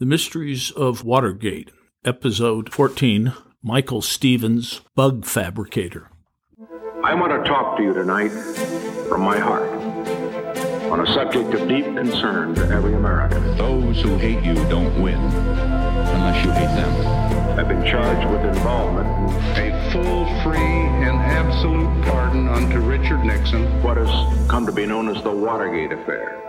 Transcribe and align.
The 0.00 0.06
Mysteries 0.06 0.72
of 0.72 1.04
Watergate, 1.04 1.70
Episode 2.04 2.72
14 2.72 3.32
Michael 3.62 4.02
Stevens, 4.02 4.80
Bug 4.96 5.24
Fabricator. 5.24 6.10
I 7.04 7.14
want 7.14 7.30
to 7.30 7.48
talk 7.48 7.76
to 7.76 7.82
you 7.84 7.94
tonight 7.94 8.30
from 9.08 9.20
my 9.20 9.38
heart 9.38 9.62
on 10.90 11.00
a 11.00 11.06
subject 11.14 11.54
of 11.54 11.68
deep 11.68 11.84
concern 11.84 12.56
to 12.56 12.62
every 12.70 12.94
American. 12.94 13.56
Those 13.56 14.02
who 14.02 14.16
hate 14.18 14.42
you 14.44 14.54
don't 14.68 15.00
win 15.00 15.14
unless 15.14 16.44
you 16.44 16.50
hate 16.50 16.74
them. 16.74 17.58
I've 17.58 17.68
been 17.68 17.84
charged 17.86 18.28
with 18.30 18.44
involvement 18.44 19.06
in 19.56 19.72
A 19.72 19.90
full, 19.92 20.24
free, 20.42 20.58
and 20.58 21.16
absolute 21.18 22.04
pardon 22.04 22.48
unto 22.48 22.80
Richard 22.80 23.24
Nixon. 23.24 23.80
what 23.82 23.96
has 23.96 24.08
come 24.50 24.66
to 24.66 24.72
be 24.72 24.86
known 24.86 25.08
as 25.08 25.22
the 25.22 25.30
Watergate 25.30 25.92
affair. 25.92 26.40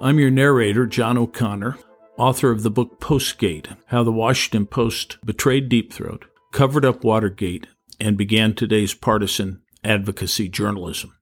I'm 0.00 0.18
your 0.18 0.30
narrator, 0.32 0.86
John 0.86 1.16
O'Connor, 1.16 1.78
author 2.16 2.50
of 2.50 2.62
the 2.62 2.70
book 2.70 3.00
Postgate 3.00 3.76
How 3.86 4.02
the 4.02 4.12
Washington 4.12 4.66
Post 4.66 5.18
Betrayed 5.24 5.68
Deep 5.68 5.92
Throat, 5.92 6.26
Covered 6.52 6.84
Up 6.84 7.04
Watergate, 7.04 7.66
and 8.00 8.16
began 8.16 8.54
today's 8.54 8.94
partisan 8.94 9.62
advocacy 9.82 10.48
journalism. 10.48 11.16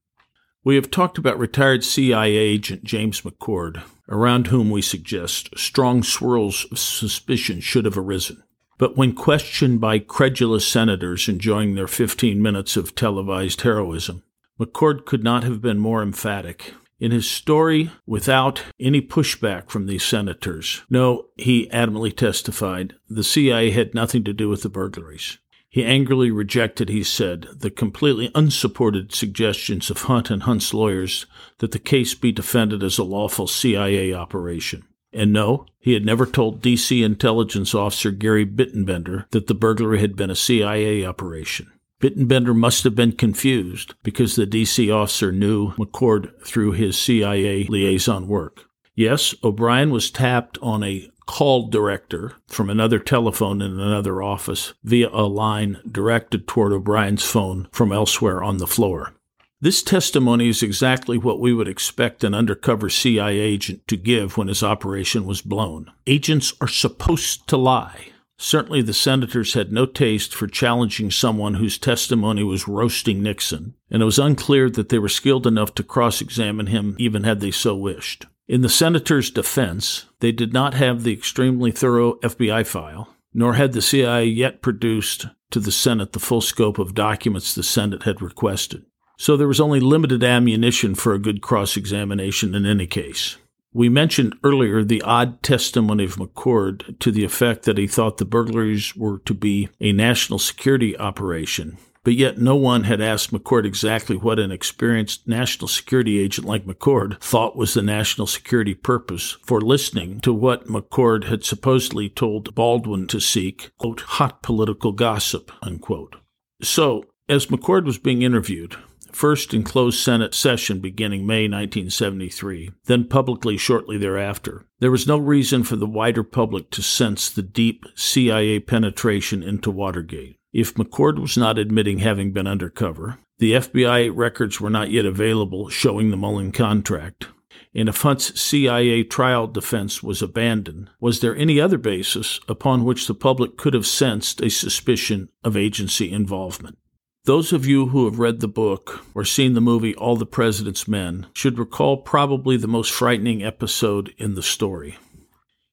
We 0.63 0.75
have 0.75 0.91
talked 0.91 1.17
about 1.17 1.37
retired 1.37 1.83
CIA 1.83 2.37
agent 2.37 2.83
James 2.83 3.21
McCord, 3.21 3.83
around 4.07 4.47
whom 4.47 4.69
we 4.69 4.81
suggest 4.81 5.49
strong 5.57 6.03
swirls 6.03 6.65
of 6.71 6.79
suspicion 6.79 7.59
should 7.59 7.85
have 7.85 7.97
arisen. 7.97 8.43
But 8.77 8.95
when 8.95 9.13
questioned 9.13 9.81
by 9.81 9.99
credulous 9.99 10.67
senators 10.67 11.27
enjoying 11.27 11.75
their 11.75 11.87
15 11.87 12.41
minutes 12.41 12.77
of 12.77 12.95
televised 12.95 13.61
heroism, 13.61 14.23
McCord 14.59 15.05
could 15.05 15.23
not 15.23 15.43
have 15.43 15.61
been 15.61 15.79
more 15.79 16.01
emphatic. 16.01 16.73
In 17.03 17.11
his 17.11 17.29
story, 17.29 17.91
without 18.05 18.63
any 18.79 19.01
pushback 19.01 19.69
from 19.69 19.87
these 19.87 20.05
senators, 20.05 20.83
no, 20.89 21.25
he 21.35 21.67
adamantly 21.67 22.15
testified, 22.15 22.95
the 23.09 23.25
CIA 23.25 23.71
had 23.71 23.93
nothing 23.93 24.23
to 24.23 24.31
do 24.31 24.47
with 24.47 24.63
the 24.63 24.69
burglaries. 24.69 25.37
He 25.67 25.83
angrily 25.83 26.31
rejected, 26.31 26.87
he 26.87 27.03
said, 27.03 27.49
the 27.57 27.69
completely 27.69 28.31
unsupported 28.33 29.13
suggestions 29.13 29.89
of 29.89 30.03
Hunt 30.03 30.31
and 30.31 30.43
Hunt's 30.43 30.73
lawyers 30.73 31.25
that 31.57 31.71
the 31.71 31.77
case 31.77 32.15
be 32.15 32.31
defended 32.31 32.81
as 32.81 32.97
a 32.97 33.03
lawful 33.03 33.47
CIA 33.47 34.13
operation. 34.13 34.85
And 35.11 35.33
no, 35.33 35.65
he 35.81 35.91
had 35.95 36.05
never 36.05 36.25
told 36.25 36.61
DC 36.61 37.03
intelligence 37.03 37.75
officer 37.75 38.11
Gary 38.11 38.45
Bittenbender 38.45 39.29
that 39.31 39.47
the 39.47 39.53
burglary 39.53 39.99
had 39.99 40.15
been 40.15 40.29
a 40.29 40.37
CIA 40.37 41.03
operation. 41.03 41.69
Bittenbender 42.03 42.53
must 42.53 42.83
have 42.83 42.95
been 42.95 43.13
confused 43.13 43.93
because 44.03 44.35
the 44.35 44.45
DC 44.45 44.93
officer 44.93 45.31
knew 45.31 45.71
McCord 45.75 46.37
through 46.45 46.73
his 46.73 46.97
CIA 46.97 47.63
liaison 47.63 48.27
work. 48.27 48.65
Yes, 48.93 49.33
O'Brien 49.41 49.89
was 49.89 50.11
tapped 50.11 50.57
on 50.61 50.83
a 50.83 51.09
call 51.25 51.69
director 51.69 52.33
from 52.49 52.69
another 52.69 52.99
telephone 52.99 53.61
in 53.61 53.79
another 53.79 54.21
office 54.21 54.73
via 54.83 55.07
a 55.13 55.23
line 55.23 55.79
directed 55.89 56.45
toward 56.45 56.73
O'Brien's 56.73 57.23
phone 57.23 57.69
from 57.71 57.93
elsewhere 57.93 58.43
on 58.43 58.57
the 58.57 58.67
floor. 58.67 59.13
This 59.61 59.81
testimony 59.81 60.49
is 60.49 60.61
exactly 60.61 61.17
what 61.17 61.39
we 61.39 61.53
would 61.53 61.69
expect 61.69 62.25
an 62.25 62.33
undercover 62.33 62.89
CIA 62.89 63.39
agent 63.39 63.87
to 63.87 63.95
give 63.95 64.35
when 64.35 64.49
his 64.49 64.61
operation 64.61 65.23
was 65.23 65.41
blown. 65.41 65.89
Agents 66.05 66.51
are 66.59 66.67
supposed 66.67 67.47
to 67.47 67.55
lie. 67.55 68.09
Certainly, 68.37 68.81
the 68.81 68.93
senators 68.93 69.53
had 69.53 69.71
no 69.71 69.85
taste 69.85 70.33
for 70.33 70.47
challenging 70.47 71.11
someone 71.11 71.55
whose 71.55 71.77
testimony 71.77 72.43
was 72.43 72.67
roasting 72.67 73.21
Nixon, 73.21 73.75
and 73.89 74.01
it 74.01 74.05
was 74.05 74.19
unclear 74.19 74.69
that 74.71 74.89
they 74.89 74.99
were 74.99 75.09
skilled 75.09 75.47
enough 75.47 75.73
to 75.75 75.83
cross 75.83 76.21
examine 76.21 76.67
him 76.67 76.95
even 76.99 77.23
had 77.23 77.39
they 77.39 77.51
so 77.51 77.75
wished. 77.75 78.25
In 78.47 78.61
the 78.61 78.69
senators' 78.69 79.31
defense, 79.31 80.05
they 80.19 80.31
did 80.31 80.51
not 80.51 80.73
have 80.73 81.03
the 81.03 81.13
extremely 81.13 81.71
thorough 81.71 82.15
FBI 82.15 82.65
file, 82.67 83.15
nor 83.33 83.53
had 83.53 83.73
the 83.73 83.81
CIA 83.81 84.25
yet 84.25 84.61
produced 84.61 85.27
to 85.51 85.59
the 85.59 85.71
Senate 85.71 86.11
the 86.13 86.19
full 86.19 86.41
scope 86.41 86.79
of 86.79 86.95
documents 86.95 87.55
the 87.55 87.63
Senate 87.63 88.03
had 88.03 88.21
requested. 88.21 88.85
So 89.17 89.37
there 89.37 89.47
was 89.47 89.61
only 89.61 89.79
limited 89.79 90.23
ammunition 90.23 90.95
for 90.95 91.13
a 91.13 91.19
good 91.19 91.41
cross 91.41 91.77
examination 91.77 92.55
in 92.55 92.65
any 92.65 92.87
case. 92.87 93.37
We 93.75 93.89
mentioned 93.89 94.35
earlier 94.43 94.83
the 94.83 95.01
odd 95.01 95.41
testimony 95.41 96.03
of 96.03 96.17
McCord 96.17 96.99
to 96.99 97.11
the 97.11 97.23
effect 97.23 97.63
that 97.63 97.79
he 97.79 97.87
thought 97.87 98.17
the 98.17 98.25
burglaries 98.25 98.95
were 98.95 99.17
to 99.25 99.33
be 99.33 99.69
a 99.79 99.91
national 99.91 100.37
security 100.37 100.95
operation, 100.95 101.79
but 102.03 102.13
yet 102.13 102.37
no 102.37 102.55
one 102.55 102.83
had 102.83 103.01
asked 103.01 103.33
McCord 103.33 103.65
exactly 103.65 104.15
what 104.15 104.37
an 104.37 104.51
experienced 104.51 105.27
national 105.27 105.67
security 105.67 106.19
agent 106.19 106.45
like 106.45 106.67
McCord 106.67 107.19
thought 107.19 107.55
was 107.55 107.73
the 107.73 107.81
national 107.81 108.27
security 108.27 108.75
purpose 108.75 109.37
for 109.43 109.59
listening 109.59 110.19
to 110.19 110.31
what 110.31 110.67
McCord 110.67 111.23
had 111.23 111.43
supposedly 111.43 112.09
told 112.09 112.53
Baldwin 112.53 113.07
to 113.07 113.19
seek, 113.19 113.71
quote, 113.79 114.01
hot 114.01 114.43
political 114.43 114.91
gossip, 114.91 115.51
unquote. 115.63 116.17
So, 116.61 117.05
as 117.27 117.47
McCord 117.47 117.85
was 117.85 117.97
being 117.97 118.21
interviewed, 118.21 118.75
first 119.15 119.53
in 119.53 119.63
closed 119.63 119.99
Senate 119.99 120.33
session 120.33 120.79
beginning 120.79 121.25
May 121.25 121.43
1973, 121.43 122.71
then 122.85 123.07
publicly 123.07 123.57
shortly 123.57 123.97
thereafter. 123.97 124.65
There 124.79 124.91
was 124.91 125.07
no 125.07 125.17
reason 125.17 125.63
for 125.63 125.75
the 125.75 125.87
wider 125.87 126.23
public 126.23 126.69
to 126.71 126.81
sense 126.81 127.29
the 127.29 127.41
deep 127.41 127.85
CIA 127.95 128.59
penetration 128.59 129.43
into 129.43 129.71
Watergate. 129.71 130.37
If 130.51 130.75
McCord 130.75 131.19
was 131.19 131.37
not 131.37 131.57
admitting 131.57 131.99
having 131.99 132.31
been 132.31 132.47
undercover, 132.47 133.19
the 133.39 133.53
FBI 133.53 134.11
records 134.13 134.61
were 134.61 134.69
not 134.69 134.91
yet 134.91 135.05
available 135.05 135.69
showing 135.69 136.11
the 136.11 136.17
Mullen 136.17 136.51
contract, 136.51 137.27
and 137.75 137.89
if 137.89 138.01
Hunt's 138.01 138.39
CIA 138.39 139.03
trial 139.03 139.47
defense 139.47 140.03
was 140.03 140.21
abandoned, 140.21 140.89
was 140.99 141.19
there 141.19 141.35
any 141.35 141.59
other 141.59 141.77
basis 141.77 142.39
upon 142.47 142.83
which 142.83 143.07
the 143.07 143.15
public 143.15 143.57
could 143.57 143.73
have 143.73 143.87
sensed 143.87 144.41
a 144.41 144.49
suspicion 144.49 145.29
of 145.43 145.57
agency 145.57 146.11
involvement? 146.11 146.77
Those 147.25 147.53
of 147.53 147.65
you 147.65 147.87
who 147.87 148.03
have 148.03 148.19
read 148.19 148.41
the 148.41 148.49
book 148.49 149.05
or 149.15 149.23
seen 149.23 149.53
the 149.53 149.61
movie 149.61 149.95
All 149.95 150.17
the 150.17 150.25
President's 150.25 150.89
Men 150.89 151.27
should 151.31 151.57
recall 151.57 151.95
probably 151.95 152.57
the 152.57 152.67
most 152.67 152.91
frightening 152.91 153.41
episode 153.41 154.13
in 154.17 154.35
the 154.35 154.43
story. 154.43 154.97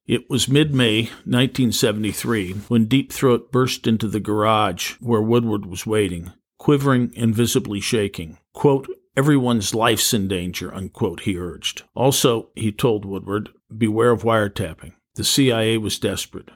It 0.06 0.30
was 0.30 0.48
mid 0.48 0.72
May 0.72 1.06
1973 1.24 2.52
when 2.68 2.84
Deep 2.84 3.12
Throat 3.12 3.50
burst 3.50 3.88
into 3.88 4.06
the 4.06 4.20
garage 4.20 4.92
where 5.00 5.20
Woodward 5.20 5.66
was 5.66 5.84
waiting, 5.84 6.32
quivering 6.56 7.12
and 7.16 7.34
visibly 7.34 7.80
shaking. 7.80 8.38
Quote, 8.52 8.86
Everyone's 9.16 9.74
life's 9.74 10.14
in 10.14 10.28
danger, 10.28 10.72
unquote, 10.72 11.22
he 11.22 11.36
urged. 11.36 11.82
Also, 11.96 12.50
he 12.54 12.70
told 12.70 13.04
Woodward, 13.04 13.48
beware 13.76 14.12
of 14.12 14.22
wiretapping. 14.22 14.92
The 15.16 15.24
CIA 15.24 15.78
was 15.78 15.98
desperate. 15.98 16.50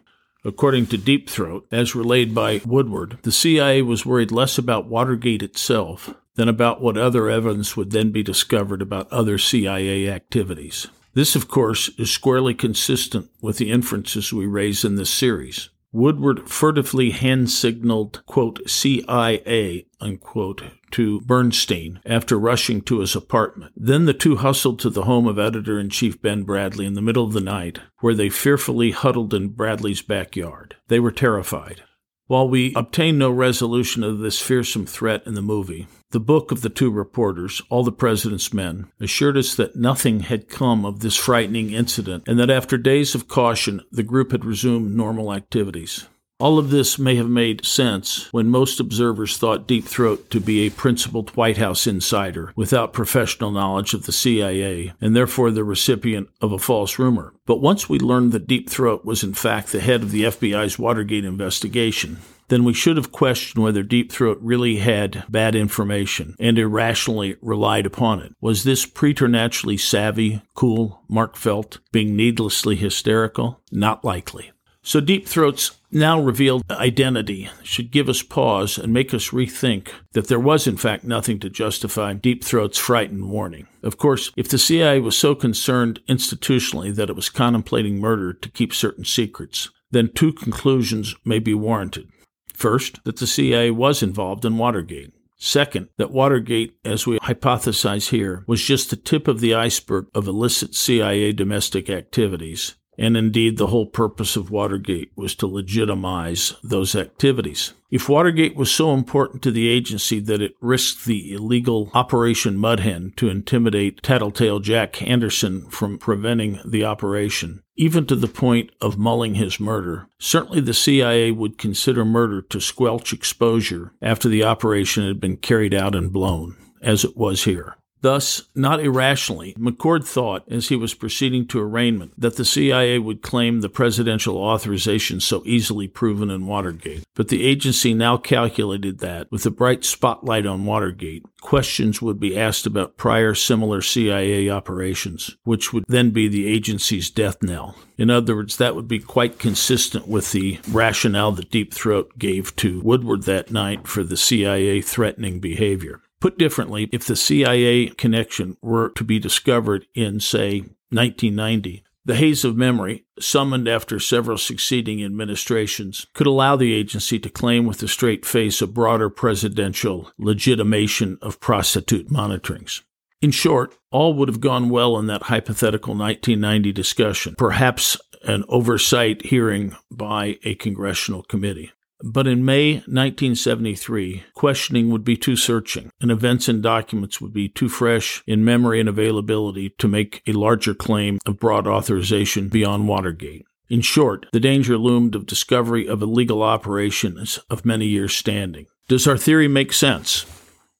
According 0.47 0.87
to 0.89 0.99
Deep 0.99 1.31
Throat, 1.31 1.67
as 1.73 1.95
relayed 1.95 2.35
by 2.35 2.61
Woodward, 2.67 3.17
the 3.23 3.33
CIA 3.33 3.81
was 3.81 4.05
worried 4.05 4.31
less 4.31 4.59
about 4.59 4.87
Watergate 4.87 5.43
itself 5.43 6.13
than 6.35 6.51
about 6.51 6.83
what 6.83 6.99
other 6.99 7.31
evidence 7.31 7.77
would 7.77 7.93
then 7.93 8.11
be 8.11 8.23
discovered 8.23 8.83
about 8.83 9.11
other 9.11 9.39
CIA 9.39 10.11
activities. 10.11 10.87
This, 11.15 11.35
of 11.35 11.49
course, 11.49 11.89
is 11.97 12.11
squarely 12.11 12.53
consistent 12.53 13.31
with 13.41 13.57
the 13.57 13.71
inferences 13.71 14.33
we 14.33 14.47
raise 14.47 14.85
in 14.85 14.97
this 14.97 15.11
series. 15.11 15.71
Woodward 15.95 16.51
furtively 16.51 17.11
hand 17.11 17.53
signaled, 17.53 18.21
quote, 18.27 18.69
CIA, 18.69 19.87
unquote, 20.01 20.65
to 20.91 21.21
Bernstein 21.21 22.01
after 22.05 22.37
rushing 22.37 22.83
to 22.83 22.99
his 22.99 23.15
apartment. 23.15 23.73
Then 23.77 24.05
the 24.05 24.13
two 24.13 24.35
hustled 24.35 24.81
to 24.81 24.91
the 24.91 25.05
home 25.05 25.29
of 25.29 25.39
editor 25.39 25.79
in 25.79 25.91
chief 25.91 26.21
Ben 26.21 26.45
Bradlee 26.45 26.87
in 26.87 26.95
the 26.95 27.01
middle 27.01 27.25
of 27.25 27.33
the 27.33 27.41
night, 27.41 27.79
where 28.01 28.15
they 28.15 28.29
fearfully 28.29 28.91
huddled 28.91 29.33
in 29.33 29.51
Bradlee's 29.51 30.03
backyard. 30.03 30.75
They 30.89 30.99
were 30.99 31.13
terrified. 31.13 31.85
While 32.27 32.49
we 32.49 32.73
obtain 32.75 33.19
no 33.19 33.31
resolution 33.31 34.03
of 34.03 34.19
this 34.19 34.41
fearsome 34.41 34.87
threat 34.87 35.27
in 35.27 35.35
the 35.35 35.43
movie, 35.43 35.89
the 36.11 36.21
book 36.21 36.51
of 36.51 36.63
the 36.63 36.71
two 36.71 36.91
reporters, 36.91 37.61
All 37.69 37.85
the 37.85 37.93
President's 37.93 38.51
Men, 38.51 38.87
assured 38.99 39.37
us 39.37 39.55
that 39.57 39.77
nothing 39.77 40.21
had 40.21 40.49
come 40.49 40.87
of 40.87 41.01
this 41.01 41.17
frightening 41.17 41.73
incident 41.73 42.25
and 42.27 42.39
that 42.39 42.49
after 42.49 42.79
days 42.79 43.15
of 43.15 43.29
caution, 43.29 43.83
the 43.93 44.03
group 44.03 44.33
had 44.33 44.47
resumed 44.47 44.97
normal 44.97 45.35
activities. 45.35 46.07
All 46.45 46.59
of 46.59 46.69
this 46.69 46.99
may 46.99 47.17
have 47.17 47.31
made 47.31 47.65
sense 47.65 48.31
when 48.31 48.51
most 48.51 48.79
observers 48.79 49.39
thought 49.39 49.67
Deep 49.67 49.87
Throat 49.87 50.29
to 50.29 50.41
be 50.41 50.67
a 50.67 50.71
principled 50.71 51.31
White 51.31 51.57
House 51.57 51.87
insider 51.87 52.53
without 52.55 52.93
professional 52.93 53.51
knowledge 53.51 53.95
of 53.95 54.05
the 54.05 54.13
CIA 54.13 54.93
and 55.01 55.17
therefore 55.17 55.51
the 55.51 55.65
recipient 55.65 56.29
of 56.43 56.53
a 56.53 56.59
false 56.59 56.99
rumor. 56.99 57.33
But 57.47 57.63
once 57.63 57.89
we 57.89 57.99
learned 57.99 58.33
that 58.33 58.47
Deep 58.47 58.69
Throat 58.69 59.07
was 59.07 59.25
in 59.25 59.33
fact 59.33 59.73
the 59.73 59.81
head 59.81 60.03
of 60.03 60.11
the 60.11 60.25
FBI's 60.25 60.79
Watergate 60.79 61.25
investigation, 61.25 62.19
then 62.49 62.63
we 62.63 62.75
should 62.75 62.99
have 62.99 63.11
questioned 63.11 63.65
whether 63.65 63.83
Deep 63.83 64.13
Throat 64.13 64.37
really 64.43 64.77
had 64.77 65.25
bad 65.31 65.55
information 65.55 66.37
and 66.39 66.59
irrationally 66.59 67.37
relied 67.41 67.87
upon 67.87 68.21
it. 68.21 68.35
Was 68.43 68.65
this 68.65 68.85
preternaturally 68.85 69.79
savvy, 69.79 70.43
cool 70.53 71.01
Mark 71.09 71.37
Felt 71.37 71.79
being 71.91 72.15
needlessly 72.15 72.77
hysterical? 72.77 73.63
Not 73.73 74.05
likely. 74.05 74.51
So 74.87 75.01
Deep 75.01 75.27
Throat's 75.27 75.79
now 75.91 76.21
revealed 76.21 76.63
identity 76.71 77.49
should 77.63 77.91
give 77.91 78.07
us 78.07 78.23
pause 78.23 78.77
and 78.77 78.93
make 78.93 79.15
us 79.15 79.31
rethink 79.31 79.89
that 80.13 80.29
there 80.29 80.39
was 80.39 80.67
in 80.67 80.77
fact 80.77 81.05
nothing 81.05 81.39
to 81.41 81.49
justify 81.49 82.13
Deep 82.13 82.45
Throat's 82.45 82.77
frightened 82.77 83.31
warning. 83.31 83.67
Of 83.83 83.97
course, 83.97 84.31
if 84.37 84.47
the 84.47 84.59
CIA 84.59 85.01
was 85.01 85.17
so 85.17 85.35
concerned 85.35 86.01
institutionally 86.07 86.95
that 86.97 87.09
it 87.09 87.17
was 87.17 87.31
contemplating 87.31 87.99
murder 87.99 88.35
to 88.35 88.51
keep 88.51 88.75
certain 88.75 89.07
secrets, 89.07 89.71
then 89.91 90.11
two 90.13 90.35
conclusions 90.35 91.17
may 91.25 91.39
be 91.39 91.55
warranted. 91.55 92.11
First, 92.53 93.03
that 93.05 93.17
the 93.17 93.27
CIA 93.27 93.71
was 93.71 94.03
involved 94.03 94.45
in 94.45 94.59
Watergate. 94.59 95.15
Second, 95.37 95.89
that 95.97 96.11
Watergate, 96.11 96.77
as 96.85 97.07
we 97.07 97.19
hypothesize 97.21 98.11
here, 98.11 98.45
was 98.47 98.63
just 98.63 98.91
the 98.91 98.97
tip 98.97 99.29
of 99.29 99.41
the 99.41 99.55
iceberg 99.55 100.09
of 100.15 100.29
illicit 100.29 100.75
CIA 100.75 101.33
domestic 101.33 101.89
activities. 101.89 102.75
And 102.97 103.17
indeed, 103.17 103.57
the 103.57 103.69
whole 103.69 103.87
purpose 103.87 104.37
of 104.37 104.51
Watergate 104.51 105.11
was 105.17 105.35
to 105.37 105.47
legitimize 105.47 106.55
those 106.63 106.95
activities. 106.95 107.73
If 107.91 108.09
Watergate 108.09 108.57
was 108.57 108.71
so 108.71 108.93
important 108.93 109.43
to 109.43 109.51
the 109.51 109.69
agency 109.69 110.21
that 110.21 110.41
it 110.41 110.55
risked 110.61 111.05
the 111.05 111.33
illegal 111.33 111.91
Operation 111.95 112.57
Mudhen 112.57 113.15
to 113.17 113.29
intimidate 113.29 114.03
Tattletale 114.03 114.61
Jack 114.61 115.03
Anderson 115.03 115.69
from 115.71 115.99
preventing 115.99 116.61
the 116.65 116.85
operation, 116.85 117.63
even 117.77 118.07
to 118.07 118.17
the 118.17 118.29
point 118.29 118.71
of 118.81 118.99
mulling 118.99 119.35
his 119.35 119.61
murder, 119.61 120.09
certainly 120.19 120.61
the 120.61 120.75
CIA 120.75 121.31
would 121.31 121.59
consider 121.59 122.05
murder 122.05 122.43
to 122.43 122.61
squelch 122.61 123.13
exposure 123.13 123.93
after 124.01 124.29
the 124.29 124.45
operation 124.45 125.07
had 125.07 125.21
been 125.21 125.37
carried 125.37 125.75
out 125.75 125.95
and 125.95 126.13
blown, 126.13 126.57
as 126.83 127.05
it 127.05 127.17
was 127.17 127.45
here. 127.45 127.77
Thus, 128.05 128.43
not 128.55 128.81
irrationally, 128.81 129.55
McCord 129.55 130.05
thought, 130.05 130.45
as 130.51 130.69
he 130.69 130.77
was 130.77 130.93
proceeding 130.93 131.47
to 131.47 131.59
arraignment, 131.59 132.13
that 132.21 132.37
the 132.37 132.45
CIA 132.45 132.99
would 132.99 133.23
claim 133.23 133.63
the 133.63 133.71
presidential 133.71 134.37
authorization 134.37 135.21
so 135.21 135.43
easily 135.47 135.89
proven 135.89 136.29
in 136.29 136.47
Watergate. 136.47 137.05
But 137.15 137.29
the 137.29 137.47
agency 137.47 137.95
now 137.95 138.19
calculated 138.19 138.99
that, 138.99 139.33
with 139.33 139.47
a 139.47 139.51
bright 139.51 139.87
spotlight 139.87 140.45
on 140.45 140.67
Watergate, 140.67 141.25
questions 141.41 142.03
would 142.03 142.21
be 142.21 142.39
asked 142.39 142.67
about 142.67 142.99
prior 142.99 143.35
similar 143.35 143.81
CIA 143.81 144.51
operations, 144.51 145.39
which 145.45 145.73
would 145.73 145.87
then 145.89 146.11
be 146.11 146.29
the 146.29 146.47
agency's 146.47 147.09
death 147.09 147.43
knell. 147.43 147.75
In 147.97 148.11
other 148.11 148.37
words, 148.37 148.59
that 148.59 148.75
would 148.75 148.89
be 148.89 148.99
quite 148.99 149.39
consistent 149.39 150.07
with 150.07 150.33
the 150.33 150.59
rationale 150.69 151.33
that 151.33 151.51
Deep 151.51 151.73
Throat 151.73 152.19
gave 152.19 152.55
to 152.57 152.83
Woodward 152.83 153.23
that 153.23 153.51
night 153.51 153.89
for 153.89 154.03
the 154.05 154.19
CIA 154.19 154.83
threatening 154.83 155.41
behavior. 155.41 156.03
Put 156.25 156.39
differently, 156.39 156.89
if 156.91 157.05
the 157.05 157.17
CIA 157.17 157.89
connection 157.89 158.57
were 158.63 158.89
to 158.97 159.05
be 159.05 159.19
discovered 159.19 159.87
in, 159.95 160.21
say, 160.21 160.61
1990, 160.89 161.85
the 162.07 162.15
haze 162.15 162.47
of 162.47 162.57
memory, 162.57 163.05
summoned 163.21 163.69
after 163.69 164.01
several 164.01 164.39
succeeding 164.39 165.05
administrations, 165.05 166.07
could 166.15 166.27
allow 166.27 166.57
the 166.57 166.73
agency 166.73 167.19
to 167.19 167.29
claim 167.29 167.67
with 167.67 167.83
a 167.83 167.89
straight 167.89 168.25
face 168.25 168.63
a 168.63 168.67
broader 168.67 169.11
presidential 169.11 170.13
legitimation 170.17 171.19
of 171.21 171.41
prostitute 171.41 172.09
monitorings. 172.09 172.81
In 173.21 173.31
short, 173.31 173.77
all 173.91 174.15
would 174.15 174.29
have 174.29 174.41
gone 174.41 174.71
well 174.71 174.99
in 174.99 175.09
that 175.09 175.25
hypothetical 175.25 175.95
1990 175.95 176.73
discussion, 176.73 177.35
perhaps 177.37 177.99
an 178.23 178.45
oversight 178.49 179.27
hearing 179.27 179.77
by 179.91 180.39
a 180.43 180.55
congressional 180.55 181.23
committee. 181.23 181.71
But 182.07 182.27
in 182.27 182.45
May 182.45 182.75
1973, 182.75 184.25
questioning 184.35 184.91
would 184.91 185.05
be 185.05 185.17
too 185.17 185.37
searching, 185.37 185.91
and 186.03 186.11
events 186.11 186.49
and 186.49 186.63
documents 186.63 187.19
would 187.19 187.33
be 187.33 187.49
too 187.49 187.71
fresh 187.71 188.23
in 188.27 188.45
memory 188.45 188.79
and 188.79 188.91
availability 188.91 189.71
to 189.79 189.89
make 189.89 190.23
a 190.27 190.33
larger 190.33 190.75
claim 190.75 191.19
of 191.25 191.41
broad 191.41 191.67
authorization 191.67 192.49
beyond 192.49 192.89
Watergate. 192.89 193.47
In 193.71 193.81
short, 193.81 194.27
the 194.33 194.41
danger 194.41 194.77
loomed 194.77 195.15
of 195.15 195.25
discovery 195.25 195.89
of 195.89 196.03
illegal 196.03 196.43
operations 196.43 197.39
of 197.49 197.65
many 197.65 197.87
years' 197.87 198.15
standing. 198.15 198.67
Does 198.87 199.09
our 199.09 199.17
theory 199.17 199.49
make 199.49 199.73
sense? 199.73 200.27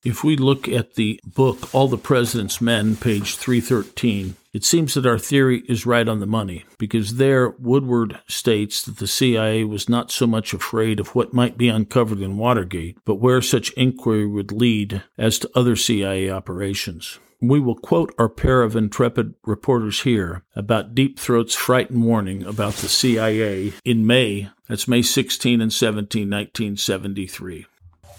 If 0.05 0.23
we 0.23 0.37
look 0.37 0.69
at 0.69 0.97
the 0.97 1.19
book 1.25 1.75
All 1.75 1.89
the 1.89 1.97
President's 1.97 2.61
Men, 2.61 2.95
page 2.95 3.37
313, 3.37 4.37
it 4.53 4.63
seems 4.63 4.93
that 4.93 5.07
our 5.07 5.19
theory 5.19 5.63
is 5.67 5.87
right 5.87 6.07
on 6.07 6.21
the 6.21 6.27
money, 6.27 6.67
because 6.77 7.17
there 7.17 7.49
Woodward 7.59 8.21
states 8.29 8.83
that 8.83 8.99
the 8.99 9.07
CIA 9.07 9.65
was 9.65 9.89
not 9.89 10.11
so 10.11 10.27
much 10.27 10.53
afraid 10.53 11.01
of 11.01 11.15
what 11.15 11.33
might 11.33 11.57
be 11.57 11.71
uncovered 11.71 12.21
in 12.21 12.37
Watergate, 12.37 12.99
but 13.07 13.15
where 13.15 13.41
such 13.41 13.73
inquiry 13.79 14.27
would 14.27 14.53
lead 14.53 15.03
as 15.17 15.39
to 15.39 15.51
other 15.55 15.75
CIA 15.75 16.29
operations. 16.29 17.19
We 17.41 17.59
will 17.59 17.75
quote 17.75 18.15
our 18.19 18.29
pair 18.29 18.63
of 18.63 18.77
intrepid 18.77 19.35
reporters 19.47 20.03
here 20.03 20.43
about 20.55 20.95
Deep 20.95 21.19
Throat's 21.19 21.55
frightened 21.55 22.05
warning 22.05 22.43
about 22.45 22.75
the 22.75 22.89
CIA 22.89 23.73
in 23.87 24.07
May, 24.07 24.51
that's 24.69 24.87
May 24.87 25.01
16 25.01 25.63
and 25.63 25.73
17, 25.73 26.29
1973. 26.29 27.67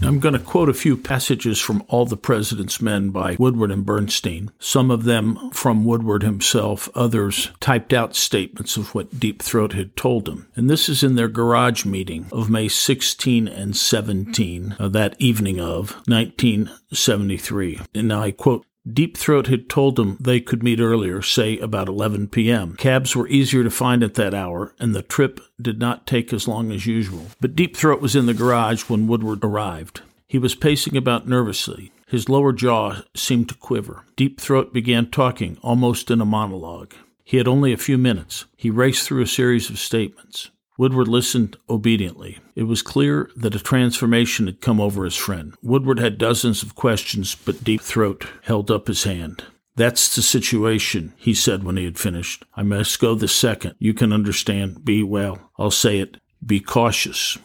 I'm 0.01 0.19
going 0.19 0.33
to 0.33 0.39
quote 0.39 0.69
a 0.69 0.73
few 0.73 0.97
passages 0.97 1.59
from 1.59 1.83
All 1.87 2.05
the 2.05 2.17
President's 2.17 2.81
Men 2.81 3.09
by 3.09 3.35
Woodward 3.39 3.71
and 3.71 3.85
Bernstein, 3.85 4.51
some 4.59 4.91
of 4.91 5.03
them 5.03 5.49
from 5.51 5.85
Woodward 5.85 6.23
himself, 6.23 6.89
others 6.93 7.51
typed 7.59 7.93
out 7.93 8.15
statements 8.15 8.77
of 8.77 8.93
what 8.93 9.19
Deep 9.19 9.41
Throat 9.41 9.73
had 9.73 9.95
told 9.95 10.27
him. 10.27 10.47
And 10.55 10.69
this 10.69 10.89
is 10.89 11.03
in 11.03 11.15
their 11.15 11.27
garage 11.27 11.85
meeting 11.85 12.27
of 12.31 12.49
May 12.49 12.67
16 12.67 13.47
and 13.47 13.75
17, 13.75 14.75
uh, 14.79 14.87
that 14.89 15.15
evening 15.19 15.59
of 15.59 15.91
1973. 16.07 17.81
And 17.93 18.07
now 18.07 18.21
I 18.21 18.31
quote, 18.31 18.65
Deep 18.91 19.17
Throat 19.17 19.47
had 19.47 19.67
told 19.67 19.95
them 19.95 20.15
they 20.19 20.39
could 20.39 20.61
meet 20.61 20.79
earlier, 20.79 21.21
say 21.21 21.57
about 21.57 21.87
11 21.87 22.27
p.m. 22.27 22.75
Cabs 22.75 23.15
were 23.15 23.27
easier 23.27 23.63
to 23.63 23.71
find 23.71 24.03
at 24.03 24.13
that 24.13 24.35
hour, 24.35 24.75
and 24.79 24.93
the 24.93 25.01
trip 25.01 25.39
did 25.59 25.79
not 25.79 26.05
take 26.05 26.31
as 26.31 26.47
long 26.47 26.71
as 26.71 26.85
usual. 26.85 27.25
But 27.41 27.55
Deep 27.55 27.75
Throat 27.75 27.99
was 27.99 28.15
in 28.15 28.27
the 28.27 28.33
garage 28.35 28.83
when 28.83 29.07
Woodward 29.07 29.43
arrived. 29.43 30.01
He 30.27 30.37
was 30.37 30.53
pacing 30.53 30.95
about 30.95 31.27
nervously. 31.27 31.91
His 32.07 32.29
lower 32.29 32.53
jaw 32.53 33.01
seemed 33.15 33.49
to 33.49 33.55
quiver. 33.55 34.03
Deep 34.15 34.39
Throat 34.39 34.71
began 34.71 35.09
talking, 35.09 35.57
almost 35.63 36.11
in 36.11 36.21
a 36.21 36.25
monologue. 36.25 36.93
He 37.23 37.37
had 37.37 37.47
only 37.47 37.73
a 37.73 37.77
few 37.77 37.97
minutes. 37.97 38.45
He 38.55 38.69
raced 38.69 39.07
through 39.07 39.23
a 39.23 39.27
series 39.27 39.71
of 39.71 39.79
statements. 39.79 40.51
Woodward 40.77 41.07
listened 41.07 41.57
obediently. 41.69 42.39
It 42.55 42.63
was 42.63 42.81
clear 42.81 43.29
that 43.35 43.55
a 43.55 43.59
transformation 43.59 44.47
had 44.47 44.61
come 44.61 44.81
over 44.81 45.05
his 45.05 45.15
friend. 45.15 45.53
Woodward 45.61 45.99
had 45.99 46.17
dozens 46.17 46.63
of 46.63 46.75
questions, 46.75 47.35
but 47.35 47.63
Deep 47.63 47.81
Throat 47.81 48.25
held 48.43 48.69
up 48.69 48.87
his 48.87 49.03
hand. 49.03 49.43
That's 49.77 50.15
the 50.15 50.21
situation, 50.21 51.13
he 51.17 51.33
said 51.33 51.63
when 51.63 51.77
he 51.77 51.85
had 51.85 51.99
finished. 51.99 52.45
I 52.55 52.63
must 52.63 52.99
go 52.99 53.15
the 53.15 53.27
second. 53.27 53.75
You 53.79 53.93
can 53.93 54.13
understand. 54.13 54.85
Be 54.85 55.03
well. 55.03 55.51
I'll 55.57 55.71
say 55.71 55.99
it. 55.99 56.17
Be 56.45 56.59
cautious. 56.59 57.37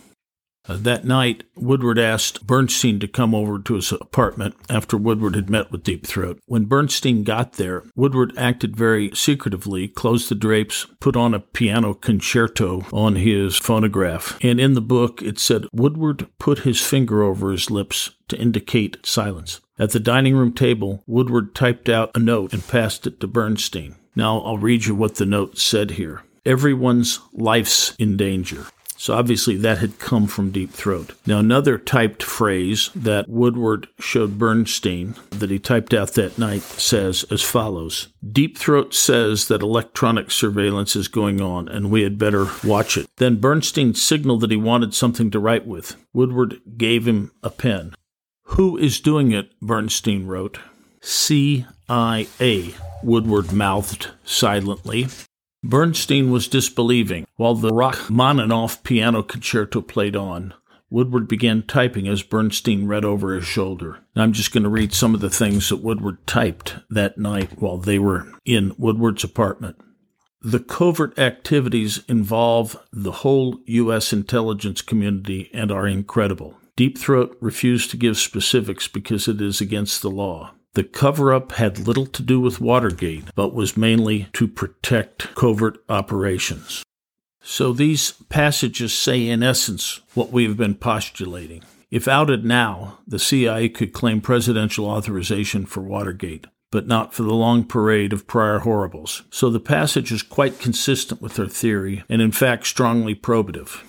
Uh, 0.70 0.76
that 0.76 1.04
night, 1.04 1.42
Woodward 1.56 1.98
asked 1.98 2.46
Bernstein 2.46 3.00
to 3.00 3.08
come 3.08 3.34
over 3.34 3.58
to 3.58 3.74
his 3.74 3.90
apartment 3.90 4.54
after 4.68 4.96
Woodward 4.96 5.34
had 5.34 5.50
met 5.50 5.72
with 5.72 5.82
Deep 5.82 6.06
Throat. 6.06 6.38
When 6.46 6.66
Bernstein 6.66 7.24
got 7.24 7.54
there, 7.54 7.82
Woodward 7.96 8.32
acted 8.36 8.76
very 8.76 9.10
secretively, 9.12 9.88
closed 9.88 10.28
the 10.28 10.36
drapes, 10.36 10.86
put 11.00 11.16
on 11.16 11.34
a 11.34 11.40
piano 11.40 11.92
concerto 11.92 12.84
on 12.92 13.16
his 13.16 13.56
phonograph. 13.56 14.38
And 14.42 14.60
in 14.60 14.74
the 14.74 14.80
book, 14.80 15.20
it 15.22 15.40
said 15.40 15.66
Woodward 15.72 16.28
put 16.38 16.60
his 16.60 16.80
finger 16.80 17.24
over 17.24 17.50
his 17.50 17.68
lips 17.68 18.10
to 18.28 18.38
indicate 18.38 19.04
silence. 19.04 19.60
At 19.76 19.90
the 19.90 19.98
dining 19.98 20.36
room 20.36 20.52
table, 20.52 21.02
Woodward 21.08 21.52
typed 21.52 21.88
out 21.88 22.12
a 22.14 22.20
note 22.20 22.52
and 22.52 22.64
passed 22.68 23.08
it 23.08 23.18
to 23.18 23.26
Bernstein. 23.26 23.96
Now 24.14 24.38
I'll 24.42 24.58
read 24.58 24.84
you 24.84 24.94
what 24.94 25.16
the 25.16 25.26
note 25.26 25.58
said 25.58 25.92
here. 25.92 26.22
Everyone's 26.46 27.18
life's 27.32 27.96
in 27.98 28.16
danger. 28.16 28.66
So 29.00 29.14
obviously 29.14 29.56
that 29.56 29.78
had 29.78 29.98
come 29.98 30.26
from 30.26 30.50
Deep 30.50 30.72
Throat. 30.72 31.14
Now, 31.26 31.38
another 31.38 31.78
typed 31.78 32.22
phrase 32.22 32.90
that 32.94 33.30
Woodward 33.30 33.88
showed 33.98 34.38
Bernstein 34.38 35.14
that 35.30 35.48
he 35.48 35.58
typed 35.58 35.94
out 35.94 36.12
that 36.12 36.36
night 36.36 36.60
says 36.60 37.24
as 37.30 37.40
follows 37.40 38.08
Deep 38.30 38.58
Throat 38.58 38.92
says 38.92 39.48
that 39.48 39.62
electronic 39.62 40.30
surveillance 40.30 40.94
is 40.94 41.08
going 41.08 41.40
on 41.40 41.66
and 41.66 41.90
we 41.90 42.02
had 42.02 42.18
better 42.18 42.48
watch 42.62 42.98
it. 42.98 43.08
Then 43.16 43.40
Bernstein 43.40 43.94
signaled 43.94 44.42
that 44.42 44.50
he 44.50 44.58
wanted 44.58 44.92
something 44.92 45.30
to 45.30 45.40
write 45.40 45.66
with. 45.66 45.96
Woodward 46.12 46.60
gave 46.76 47.08
him 47.08 47.32
a 47.42 47.48
pen. 47.48 47.94
Who 48.48 48.76
is 48.76 49.00
doing 49.00 49.32
it? 49.32 49.58
Bernstein 49.62 50.26
wrote. 50.26 50.58
CIA, 51.00 52.74
Woodward 53.02 53.50
mouthed 53.50 54.10
silently. 54.24 55.06
Bernstein 55.62 56.30
was 56.30 56.48
disbelieving. 56.48 57.26
While 57.36 57.54
the 57.54 57.72
Rachmaninoff 57.72 58.82
piano 58.82 59.22
concerto 59.22 59.82
played 59.82 60.16
on, 60.16 60.54
Woodward 60.88 61.28
began 61.28 61.62
typing 61.62 62.08
as 62.08 62.22
Bernstein 62.22 62.86
read 62.86 63.04
over 63.04 63.34
his 63.34 63.44
shoulder. 63.44 63.98
I'm 64.16 64.32
just 64.32 64.52
going 64.52 64.64
to 64.64 64.68
read 64.68 64.92
some 64.92 65.14
of 65.14 65.20
the 65.20 65.30
things 65.30 65.68
that 65.68 65.82
Woodward 65.82 66.26
typed 66.26 66.76
that 66.88 67.18
night 67.18 67.60
while 67.60 67.78
they 67.78 67.98
were 67.98 68.26
in 68.44 68.74
Woodward's 68.78 69.22
apartment. 69.22 69.76
The 70.42 70.60
covert 70.60 71.18
activities 71.18 72.02
involve 72.08 72.76
the 72.90 73.12
whole 73.12 73.58
U.S. 73.66 74.12
intelligence 74.12 74.80
community 74.80 75.50
and 75.52 75.70
are 75.70 75.86
incredible. 75.86 76.56
Deep 76.74 76.96
Throat 76.96 77.36
refused 77.40 77.90
to 77.90 77.98
give 77.98 78.16
specifics 78.16 78.88
because 78.88 79.28
it 79.28 79.42
is 79.42 79.60
against 79.60 80.00
the 80.00 80.10
law. 80.10 80.54
The 80.74 80.84
cover 80.84 81.34
up 81.34 81.52
had 81.52 81.86
little 81.86 82.06
to 82.06 82.22
do 82.22 82.40
with 82.40 82.60
Watergate, 82.60 83.24
but 83.34 83.52
was 83.52 83.76
mainly 83.76 84.28
to 84.34 84.46
protect 84.46 85.34
covert 85.34 85.78
operations. 85.88 86.84
So 87.42 87.72
these 87.72 88.12
passages 88.28 88.92
say, 88.92 89.26
in 89.26 89.42
essence, 89.42 90.00
what 90.14 90.30
we 90.30 90.44
have 90.44 90.56
been 90.56 90.76
postulating. 90.76 91.64
If 91.90 92.06
outed 92.06 92.44
now, 92.44 92.98
the 93.04 93.18
CIA 93.18 93.68
could 93.68 93.92
claim 93.92 94.20
presidential 94.20 94.86
authorization 94.86 95.66
for 95.66 95.80
Watergate, 95.80 96.46
but 96.70 96.86
not 96.86 97.14
for 97.14 97.24
the 97.24 97.34
long 97.34 97.64
parade 97.64 98.12
of 98.12 98.28
prior 98.28 98.60
horribles. 98.60 99.22
So 99.30 99.50
the 99.50 99.58
passage 99.58 100.12
is 100.12 100.22
quite 100.22 100.60
consistent 100.60 101.20
with 101.20 101.34
their 101.34 101.48
theory, 101.48 102.04
and 102.08 102.22
in 102.22 102.30
fact 102.30 102.68
strongly 102.68 103.16
probative. 103.16 103.82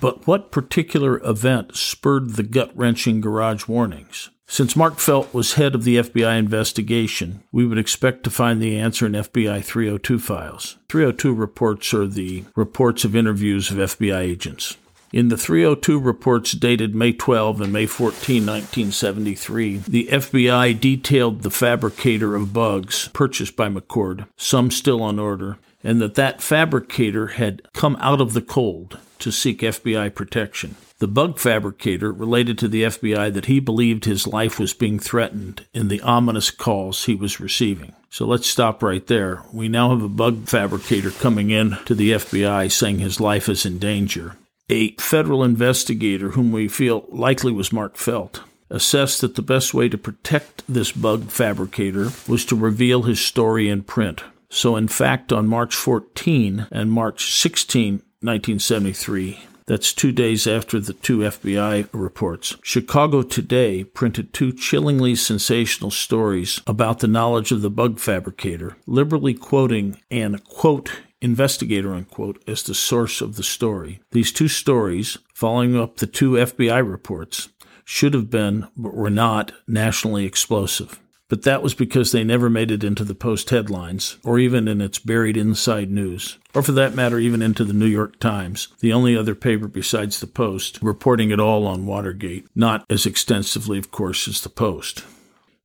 But 0.00 0.26
what 0.26 0.50
particular 0.50 1.20
event 1.22 1.76
spurred 1.76 2.30
the 2.30 2.42
gut 2.42 2.74
wrenching 2.74 3.20
garage 3.20 3.68
warnings? 3.68 4.30
Since 4.46 4.76
Mark 4.76 4.98
Felt 4.98 5.32
was 5.32 5.54
head 5.54 5.74
of 5.74 5.84
the 5.84 5.96
FBI 5.96 6.38
investigation, 6.38 7.42
we 7.52 7.64
would 7.64 7.78
expect 7.78 8.22
to 8.24 8.30
find 8.30 8.60
the 8.60 8.76
answer 8.76 9.06
in 9.06 9.12
FBI 9.12 9.64
302 9.64 10.18
files. 10.18 10.76
302 10.88 11.32
reports 11.32 11.94
are 11.94 12.06
the 12.06 12.44
reports 12.54 13.04
of 13.04 13.16
interviews 13.16 13.70
of 13.70 13.78
FBI 13.78 14.20
agents. 14.20 14.76
In 15.12 15.28
the 15.28 15.36
302 15.36 15.98
reports 15.98 16.52
dated 16.52 16.94
May 16.94 17.12
12 17.12 17.60
and 17.60 17.72
May 17.72 17.84
14, 17.84 18.46
1973, 18.46 19.76
the 19.78 20.08
FBI 20.10 20.78
detailed 20.80 21.42
the 21.42 21.50
fabricator 21.50 22.34
of 22.34 22.54
bugs 22.54 23.10
purchased 23.12 23.54
by 23.54 23.68
McCord, 23.68 24.26
some 24.38 24.70
still 24.70 25.02
on 25.02 25.18
order, 25.18 25.58
and 25.84 26.00
that 26.00 26.14
that 26.14 26.40
fabricator 26.40 27.28
had 27.28 27.60
come 27.74 27.96
out 28.00 28.22
of 28.22 28.32
the 28.32 28.40
cold 28.40 28.98
to 29.18 29.30
seek 29.30 29.60
FBI 29.60 30.14
protection. 30.14 30.76
The 31.02 31.08
bug 31.08 31.40
fabricator 31.40 32.12
related 32.12 32.58
to 32.58 32.68
the 32.68 32.84
FBI 32.84 33.34
that 33.34 33.46
he 33.46 33.58
believed 33.58 34.04
his 34.04 34.28
life 34.28 34.60
was 34.60 34.72
being 34.72 35.00
threatened 35.00 35.66
in 35.74 35.88
the 35.88 36.00
ominous 36.00 36.52
calls 36.52 37.06
he 37.06 37.16
was 37.16 37.40
receiving. 37.40 37.96
So 38.08 38.24
let's 38.24 38.46
stop 38.46 38.84
right 38.84 39.04
there. 39.08 39.42
We 39.52 39.66
now 39.66 39.90
have 39.90 40.04
a 40.04 40.08
bug 40.08 40.46
fabricator 40.46 41.10
coming 41.10 41.50
in 41.50 41.76
to 41.86 41.96
the 41.96 42.12
FBI 42.12 42.70
saying 42.70 43.00
his 43.00 43.18
life 43.18 43.48
is 43.48 43.66
in 43.66 43.80
danger 43.80 44.36
a 44.70 44.94
federal 44.94 45.42
investigator, 45.42 46.28
whom 46.28 46.52
we 46.52 46.68
feel 46.68 47.04
likely 47.08 47.50
was 47.50 47.72
Mark 47.72 47.96
Felt, 47.96 48.40
assessed 48.70 49.22
that 49.22 49.34
the 49.34 49.42
best 49.42 49.74
way 49.74 49.88
to 49.88 49.98
protect 49.98 50.62
this 50.68 50.92
bug 50.92 51.30
fabricator 51.30 52.10
was 52.28 52.44
to 52.44 52.54
reveal 52.54 53.02
his 53.02 53.20
story 53.20 53.68
in 53.68 53.82
print. 53.82 54.22
So, 54.50 54.76
in 54.76 54.86
fact, 54.86 55.32
on 55.32 55.48
March 55.48 55.74
14 55.74 56.68
and 56.70 56.92
March 56.92 57.34
16, 57.34 57.94
1973, 58.20 59.46
that's 59.66 59.92
two 59.92 60.12
days 60.12 60.46
after 60.46 60.80
the 60.80 60.92
two 60.92 61.18
FBI 61.18 61.88
reports. 61.92 62.56
Chicago 62.62 63.22
Today 63.22 63.84
printed 63.84 64.32
two 64.32 64.52
chillingly 64.52 65.14
sensational 65.14 65.90
stories 65.90 66.60
about 66.66 66.98
the 67.00 67.08
knowledge 67.08 67.52
of 67.52 67.62
the 67.62 67.70
bug 67.70 67.98
fabricator, 67.98 68.76
liberally 68.86 69.34
quoting 69.34 69.98
an, 70.10 70.38
quote, 70.38 71.00
investigator, 71.20 71.94
unquote, 71.94 72.42
as 72.46 72.62
the 72.62 72.74
source 72.74 73.20
of 73.20 73.36
the 73.36 73.42
story. 73.42 74.00
These 74.10 74.32
two 74.32 74.48
stories, 74.48 75.18
following 75.32 75.76
up 75.76 75.96
the 75.96 76.06
two 76.06 76.32
FBI 76.32 76.88
reports, 76.88 77.48
should 77.84 78.14
have 78.14 78.30
been, 78.30 78.68
but 78.76 78.94
were 78.94 79.10
not, 79.10 79.52
nationally 79.66 80.24
explosive. 80.24 81.00
But 81.32 81.44
that 81.44 81.62
was 81.62 81.72
because 81.72 82.12
they 82.12 82.24
never 82.24 82.50
made 82.50 82.70
it 82.70 82.84
into 82.84 83.04
the 83.04 83.14
Post 83.14 83.48
headlines, 83.48 84.18
or 84.22 84.38
even 84.38 84.68
in 84.68 84.82
its 84.82 84.98
buried 84.98 85.38
inside 85.38 85.90
news, 85.90 86.36
or 86.52 86.62
for 86.62 86.72
that 86.72 86.94
matter, 86.94 87.18
even 87.18 87.40
into 87.40 87.64
the 87.64 87.72
New 87.72 87.86
York 87.86 88.20
Times, 88.20 88.68
the 88.80 88.92
only 88.92 89.16
other 89.16 89.34
paper 89.34 89.66
besides 89.66 90.20
the 90.20 90.26
Post 90.26 90.78
reporting 90.82 91.30
it 91.30 91.40
all 91.40 91.66
on 91.66 91.86
Watergate, 91.86 92.46
not 92.54 92.84
as 92.90 93.06
extensively, 93.06 93.78
of 93.78 93.90
course, 93.90 94.28
as 94.28 94.42
the 94.42 94.50
Post. 94.50 95.04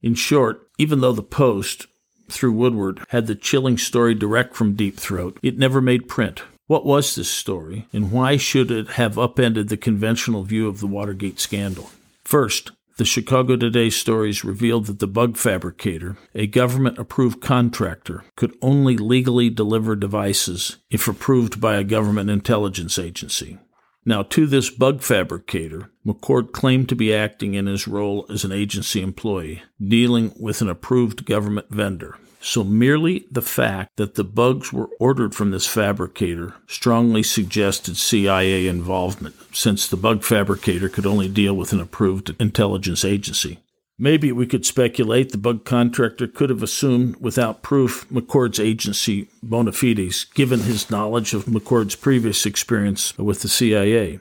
In 0.02 0.16
short, 0.16 0.70
even 0.78 1.02
though 1.02 1.12
the 1.12 1.22
Post 1.22 1.88
through 2.30 2.54
Woodward 2.54 3.02
had 3.10 3.28
the 3.28 3.36
chilling 3.36 3.78
story 3.78 4.14
direct 4.14 4.56
from 4.56 4.72
Deep 4.72 4.96
Throat. 4.98 5.38
It 5.44 5.58
never 5.58 5.82
made 5.82 6.08
print. 6.08 6.44
What 6.68 6.86
was 6.86 7.14
this 7.14 7.30
story, 7.30 7.88
and 7.92 8.10
why 8.14 8.38
should 8.38 8.72
it 8.72 8.92
have 8.92 9.20
upended 9.20 9.68
the 9.68 9.76
conventional 9.76 10.44
view 10.44 10.70
of 10.70 10.80
the 10.80 10.88
Watergate 10.88 11.42
scandal? 11.42 11.92
First, 12.24 12.72
the 12.98 13.06
Chicago 13.06 13.56
Today 13.56 13.92
stories 13.92 14.44
revealed 14.44 14.88
that 14.88 15.00
the 15.00 15.08
bug 15.08 15.38
fabricator, 15.38 16.18
a 16.34 16.48
government 16.48 16.98
approved 16.98 17.42
contractor, 17.42 18.26
could 18.36 18.56
only 18.62 18.98
legally 18.98 19.50
deliver 19.50 19.96
devices 19.96 20.78
if 20.90 21.08
approved 21.08 21.62
by 21.62 21.76
a 21.76 21.84
government 21.84 22.30
intelligence 22.30 22.98
agency. 22.98 23.60
Now, 24.04 24.24
to 24.24 24.48
this 24.48 24.70
bug 24.70 25.02
fabricator, 25.02 25.92
McCord 26.06 26.54
claimed 26.54 26.90
to 26.90 26.96
be 26.96 27.14
acting 27.14 27.54
in 27.54 27.68
his 27.68 27.88
role 27.88 28.26
as 28.30 28.44
an 28.44 28.52
agency 28.52 29.02
employee, 29.02 29.62
dealing 29.86 30.34
with 30.40 30.62
an 30.62 30.70
approved 30.70 31.26
government 31.26 31.70
vendor. 31.70 32.18
So, 32.40 32.64
merely 32.64 33.26
the 33.32 33.42
fact 33.42 33.98
that 33.98 34.16
the 34.16 34.24
bugs 34.24 34.72
were 34.72 34.90
ordered 35.00 35.34
from 35.34 35.52
this 35.52 35.66
fabricator 35.66 36.54
strongly 36.68 37.24
suggested 37.24 37.98
CIA 37.98 38.68
involvement, 38.68 39.36
since 39.52 39.88
the 39.88 39.98
bug 39.98 40.24
fabricator 40.24 40.88
could 40.88 41.06
only 41.06 41.28
deal 41.28 41.56
with 41.56 41.74
an 41.74 41.80
approved 41.80 42.36
intelligence 42.40 43.04
agency. 43.04 43.60
Maybe 44.00 44.32
we 44.32 44.46
could 44.46 44.66
speculate 44.66 45.32
the 45.32 45.40
bug 45.40 45.66
contractor 45.66 46.28
could 46.28 46.52
have 46.52 46.62
assumed 46.62 47.16
without 47.16 47.64
proof 47.64 48.08
McCord's 48.10 48.60
agency 48.60 49.28
bona 49.42 49.72
fides, 49.72 50.26
given 50.36 50.60
his 50.60 50.92
knowledge 50.92 51.34
of 51.34 51.46
McCord's 51.46 51.96
previous 51.96 52.46
experience 52.46 53.18
with 53.18 53.42
the 53.42 53.50
CIA. 53.50 54.20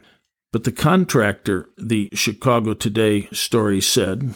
But 0.51 0.65
the 0.65 0.73
contractor, 0.73 1.69
the 1.77 2.09
Chicago 2.15 2.73
Today 2.73 3.29
story 3.33 3.83
said, 3.83 4.35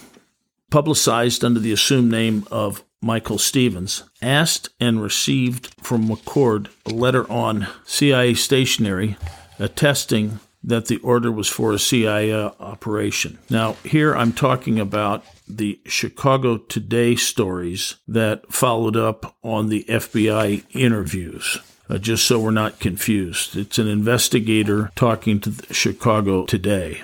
publicized 0.71 1.43
under 1.43 1.59
the 1.59 1.73
assumed 1.73 2.11
name 2.11 2.47
of 2.51 2.85
Michael 3.03 3.39
Stevens, 3.39 4.05
asked 4.21 4.69
and 4.79 5.03
received 5.03 5.75
from 5.81 6.09
McCord 6.09 6.69
a 6.85 6.91
letter 6.91 7.31
on 7.31 7.67
CIA 7.85 8.35
stationery 8.35 9.17
attesting 9.59 10.41
that 10.63 10.87
the 10.87 10.99
order 10.99 11.33
was 11.33 11.49
for 11.49 11.73
a 11.73 11.79
CIA 11.79 12.33
operation. 12.35 13.39
Now, 13.49 13.77
here 13.85 14.15
I'm 14.15 14.33
talking 14.33 14.79
about 14.79 15.25
the 15.49 15.81
Chicago 15.87 16.59
Today 16.59 17.17
stories 17.17 17.97
that 18.07 18.53
followed 18.53 18.97
up 18.97 19.35
on 19.43 19.69
the 19.69 19.85
FBI 19.85 20.65
interviews. 20.71 21.59
Uh, 21.89 21.99
just 21.99 22.25
so 22.25 22.39
we're 22.39 22.53
not 22.53 22.79
confused. 22.79 23.57
It's 23.57 23.79
an 23.79 23.89
investigator 23.89 24.93
talking 24.95 25.41
to 25.41 25.53
Chicago 25.73 26.45
Today. 26.45 27.03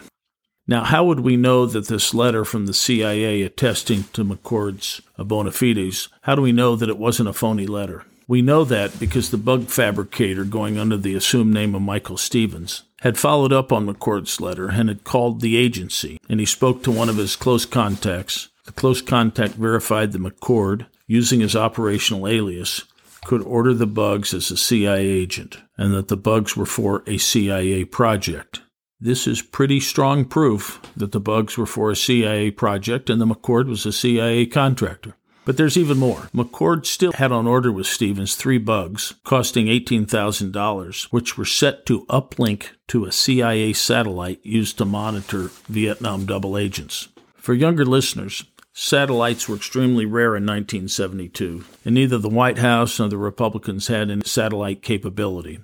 Now, 0.69 0.83
how 0.83 1.05
would 1.05 1.21
we 1.21 1.37
know 1.37 1.65
that 1.67 1.87
this 1.87 2.13
letter 2.13 2.45
from 2.45 2.67
the 2.67 2.75
CIA 2.75 3.43
attesting 3.43 4.05
to 4.15 4.25
McCord's 4.25 5.01
bona 5.17 5.53
fides, 5.53 6.09
how 6.23 6.35
do 6.35 6.43
we 6.43 6.51
know 6.51 6.75
that 6.75 6.89
it 6.89 6.99
wasn't 6.99 7.29
a 7.29 7.33
phony 7.33 7.67
letter? 7.67 8.05
We 8.27 8.43
know 8.43 8.65
that 8.65 8.99
because 8.99 9.31
the 9.31 9.37
bug 9.37 9.67
fabricator, 9.69 10.45
going 10.45 10.77
under 10.77 10.97
the 10.97 11.15
assumed 11.15 11.55
name 11.55 11.77
of 11.77 11.83
Michael 11.83 12.17
Stevens, 12.17 12.83
had 13.03 13.17
followed 13.17 13.53
up 13.53 13.73
on 13.73 13.87
McCord's 13.87 14.41
letter 14.41 14.69
and 14.69 14.89
had 14.89 15.05
called 15.05 15.41
the 15.41 15.57
agency, 15.57 16.19
and 16.29 16.41
he 16.41 16.47
spoke 16.47 16.83
to 16.83 16.91
one 16.91 17.09
of 17.09 17.17
his 17.17 17.37
close 17.37 17.65
contacts. 17.65 18.49
The 18.65 18.73
close 18.73 19.01
contact 19.01 19.55
verified 19.55 20.11
that 20.11 20.23
McCord, 20.23 20.87
using 21.07 21.39
his 21.39 21.55
operational 21.55 22.27
alias, 22.27 22.83
could 23.25 23.43
order 23.43 23.73
the 23.73 23.87
bugs 23.87 24.35
as 24.35 24.51
a 24.51 24.57
CIA 24.57 25.07
agent, 25.07 25.59
and 25.77 25.95
that 25.95 26.09
the 26.09 26.17
bugs 26.17 26.57
were 26.57 26.67
for 26.67 27.05
a 27.07 27.19
CIA 27.19 27.85
project. 27.85 28.61
This 29.01 29.27
is 29.27 29.43
pretty 29.43 29.81
strong 29.81 30.25
proof 30.25 30.81
that 30.97 31.13
the 31.13 31.21
bugs 31.21 31.59
were 31.59 31.67
for 31.67 31.91
a 31.91 31.97
CIA 31.97 32.51
project 32.51 33.11
and 33.11 33.21
the 33.21 33.27
McCord 33.27 33.69
was 33.69 33.85
a 33.85 33.93
CIA 33.93 34.47
contractor. 34.47 35.15
But 35.45 35.59
there's 35.59 35.77
even 35.77 35.99
more. 35.99 36.31
McCord 36.35 36.87
still 36.87 37.13
had 37.13 37.31
on 37.31 37.47
order 37.47 37.71
with 37.71 37.87
Stevens 37.87 38.37
three 38.37 38.57
bugs, 38.57 39.15
costing 39.23 39.67
$18,000, 39.67 41.05
which 41.13 41.37
were 41.37 41.45
set 41.45 41.85
to 41.87 42.07
uplink 42.07 42.71
to 42.89 43.05
a 43.05 43.13
CIA 43.13 43.75
satellite 43.75 44.41
used 44.43 44.79
to 44.79 44.87
monitor 44.87 45.51
Vietnam 45.69 46.25
double 46.25 46.57
agents. 46.57 47.09
For 47.37 47.53
younger 47.53 47.85
listeners, 47.85 48.45
satellites 48.73 49.47
were 49.47 49.57
extremely 49.57 50.07
rare 50.07 50.37
in 50.37 50.47
1972, 50.47 51.65
and 51.85 51.95
neither 51.95 52.17
the 52.17 52.31
White 52.31 52.59
House 52.59 52.99
nor 52.99 53.09
the 53.09 53.19
Republicans 53.19 53.89
had 53.89 54.11
any 54.11 54.23
satellite 54.25 54.83
capability. 54.83 55.61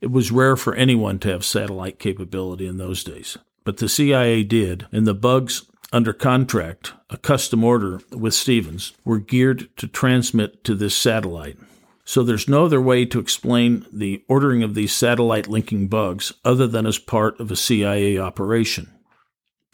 It 0.00 0.10
was 0.10 0.30
rare 0.30 0.56
for 0.56 0.74
anyone 0.74 1.18
to 1.20 1.30
have 1.30 1.44
satellite 1.44 1.98
capability 1.98 2.66
in 2.66 2.76
those 2.76 3.02
days. 3.02 3.38
But 3.64 3.78
the 3.78 3.88
CIA 3.88 4.42
did, 4.44 4.86
and 4.92 5.06
the 5.06 5.14
bugs 5.14 5.66
under 5.92 6.12
contract, 6.12 6.92
a 7.10 7.16
custom 7.16 7.64
order 7.64 8.00
with 8.10 8.34
Stevens, 8.34 8.92
were 9.04 9.18
geared 9.18 9.68
to 9.78 9.88
transmit 9.88 10.62
to 10.64 10.74
this 10.74 10.94
satellite. 10.94 11.58
So 12.04 12.22
there's 12.22 12.48
no 12.48 12.66
other 12.66 12.80
way 12.80 13.04
to 13.06 13.18
explain 13.18 13.86
the 13.92 14.24
ordering 14.28 14.62
of 14.62 14.74
these 14.74 14.94
satellite 14.94 15.48
linking 15.48 15.88
bugs 15.88 16.32
other 16.44 16.66
than 16.66 16.86
as 16.86 16.98
part 16.98 17.40
of 17.40 17.50
a 17.50 17.56
CIA 17.56 18.18
operation. 18.18 18.92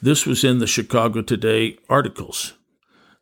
This 0.01 0.25
was 0.25 0.43
in 0.43 0.57
the 0.57 0.67
Chicago 0.67 1.21
Today 1.21 1.77
articles. 1.89 2.53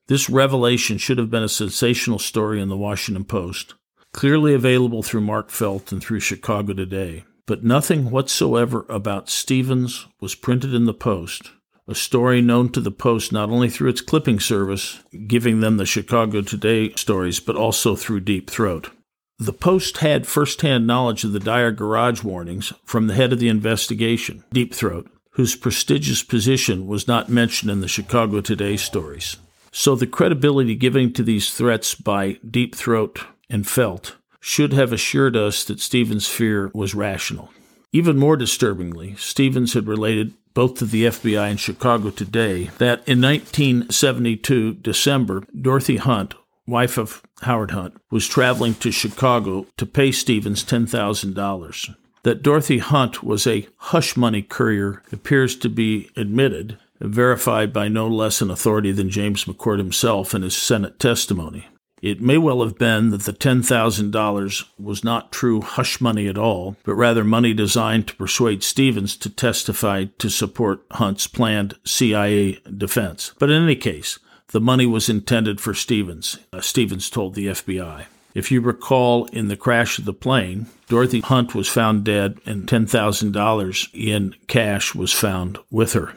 This 0.07 0.29
revelation 0.29 0.97
should 0.97 1.17
have 1.17 1.29
been 1.29 1.43
a 1.43 1.49
sensational 1.49 2.19
story 2.19 2.61
in 2.61 2.69
the 2.69 2.77
Washington 2.77 3.25
Post, 3.25 3.73
clearly 4.13 4.53
available 4.53 5.03
through 5.03 5.21
Mark 5.21 5.49
Felt 5.49 5.91
and 5.91 6.01
through 6.03 6.19
Chicago 6.19 6.73
Today. 6.73 7.23
But 7.45 7.63
nothing 7.63 8.11
whatsoever 8.11 8.85
about 8.87 9.29
Stevens 9.29 10.07
was 10.19 10.35
printed 10.35 10.73
in 10.73 10.85
the 10.85 10.93
Post 10.93 11.51
a 11.91 11.95
story 11.95 12.41
known 12.41 12.69
to 12.69 12.79
the 12.79 12.91
Post 12.91 13.31
not 13.31 13.49
only 13.49 13.69
through 13.69 13.89
its 13.89 14.01
clipping 14.01 14.39
service, 14.39 15.03
giving 15.27 15.59
them 15.59 15.77
the 15.77 15.85
Chicago 15.85 16.41
Today 16.41 16.93
stories, 16.93 17.39
but 17.39 17.55
also 17.55 17.95
through 17.95 18.21
Deep 18.21 18.49
Throat. 18.49 18.89
The 19.37 19.53
Post 19.53 19.97
had 19.97 20.27
firsthand 20.27 20.87
knowledge 20.87 21.23
of 21.23 21.33
the 21.33 21.39
dire 21.39 21.71
garage 21.71 22.23
warnings 22.23 22.71
from 22.85 23.07
the 23.07 23.15
head 23.15 23.33
of 23.33 23.39
the 23.39 23.49
investigation, 23.49 24.43
Deep 24.53 24.73
Throat, 24.73 25.09
whose 25.31 25.55
prestigious 25.55 26.23
position 26.23 26.87
was 26.87 27.07
not 27.07 27.29
mentioned 27.29 27.71
in 27.71 27.81
the 27.81 27.87
Chicago 27.87 28.39
Today 28.41 28.77
stories. 28.77 29.37
So 29.71 29.95
the 29.95 30.07
credibility 30.07 30.75
given 30.75 31.11
to 31.13 31.23
these 31.23 31.51
threats 31.51 31.95
by 31.95 32.37
Deep 32.49 32.75
Throat 32.75 33.21
and 33.51 33.67
Felt 33.67 34.15
should 34.39 34.73
have 34.73 34.91
assured 34.91 35.35
us 35.35 35.63
that 35.65 35.79
Stevens' 35.79 36.27
fear 36.27 36.71
was 36.73 36.95
rational. 36.95 37.51
Even 37.91 38.17
more 38.17 38.37
disturbingly, 38.37 39.15
Stevens 39.17 39.73
had 39.73 39.87
related 39.87 40.33
both 40.53 40.75
to 40.79 40.85
the 40.85 41.05
FBI 41.05 41.51
and 41.51 41.59
Chicago 41.59 42.09
Today 42.09 42.71
that 42.77 43.07
in 43.07 43.21
1972 43.21 44.75
December, 44.75 45.43
Dorothy 45.61 45.97
Hunt 45.97 46.33
wife 46.67 46.97
of 46.97 47.21
Howard 47.41 47.71
Hunt, 47.71 47.95
was 48.09 48.27
traveling 48.27 48.75
to 48.75 48.91
Chicago 48.91 49.67
to 49.77 49.85
pay 49.85 50.11
Stevens 50.11 50.63
$10,000. 50.63 51.95
That 52.23 52.43
Dorothy 52.43 52.77
Hunt 52.77 53.23
was 53.23 53.47
a 53.47 53.67
hush 53.77 54.15
money 54.15 54.41
courier 54.41 55.01
appears 55.11 55.55
to 55.57 55.69
be 55.69 56.09
admitted, 56.15 56.77
verified 56.99 57.73
by 57.73 57.87
no 57.87 58.07
less 58.07 58.41
an 58.41 58.51
authority 58.51 58.91
than 58.91 59.09
James 59.09 59.45
McCord 59.45 59.79
himself 59.79 60.35
in 60.35 60.43
his 60.43 60.55
Senate 60.55 60.99
testimony. 60.99 61.67
It 62.01 62.19
may 62.19 62.37
well 62.39 62.63
have 62.63 62.79
been 62.79 63.11
that 63.11 63.23
the 63.23 63.33
$10,000 63.33 64.63
was 64.79 65.03
not 65.03 65.31
true 65.31 65.61
hush 65.61 66.01
money 66.01 66.27
at 66.27 66.37
all, 66.37 66.75
but 66.83 66.95
rather 66.95 67.23
money 67.23 67.53
designed 67.53 68.07
to 68.07 68.15
persuade 68.15 68.63
Stevens 68.63 69.15
to 69.17 69.29
testify 69.29 70.05
to 70.17 70.29
support 70.29 70.83
Hunt's 70.91 71.27
planned 71.27 71.75
CIA 71.85 72.53
defense. 72.75 73.33
But 73.37 73.51
in 73.51 73.63
any 73.63 73.75
case, 73.75 74.17
the 74.47 74.59
money 74.59 74.87
was 74.87 75.09
intended 75.09 75.61
for 75.61 75.75
Stevens, 75.75 76.39
uh, 76.51 76.59
Stevens 76.59 77.09
told 77.09 77.35
the 77.35 77.47
FBI. 77.47 78.05
If 78.33 78.51
you 78.51 78.61
recall, 78.61 79.25
in 79.25 79.47
the 79.47 79.57
crash 79.57 79.99
of 79.99 80.05
the 80.05 80.13
plane, 80.13 80.67
Dorothy 80.87 81.19
Hunt 81.19 81.53
was 81.53 81.67
found 81.67 82.03
dead 82.03 82.39
and 82.45 82.65
$10,000 82.65 83.89
in 83.93 84.35
cash 84.47 84.95
was 84.95 85.11
found 85.11 85.59
with 85.69 85.93
her. 85.93 86.13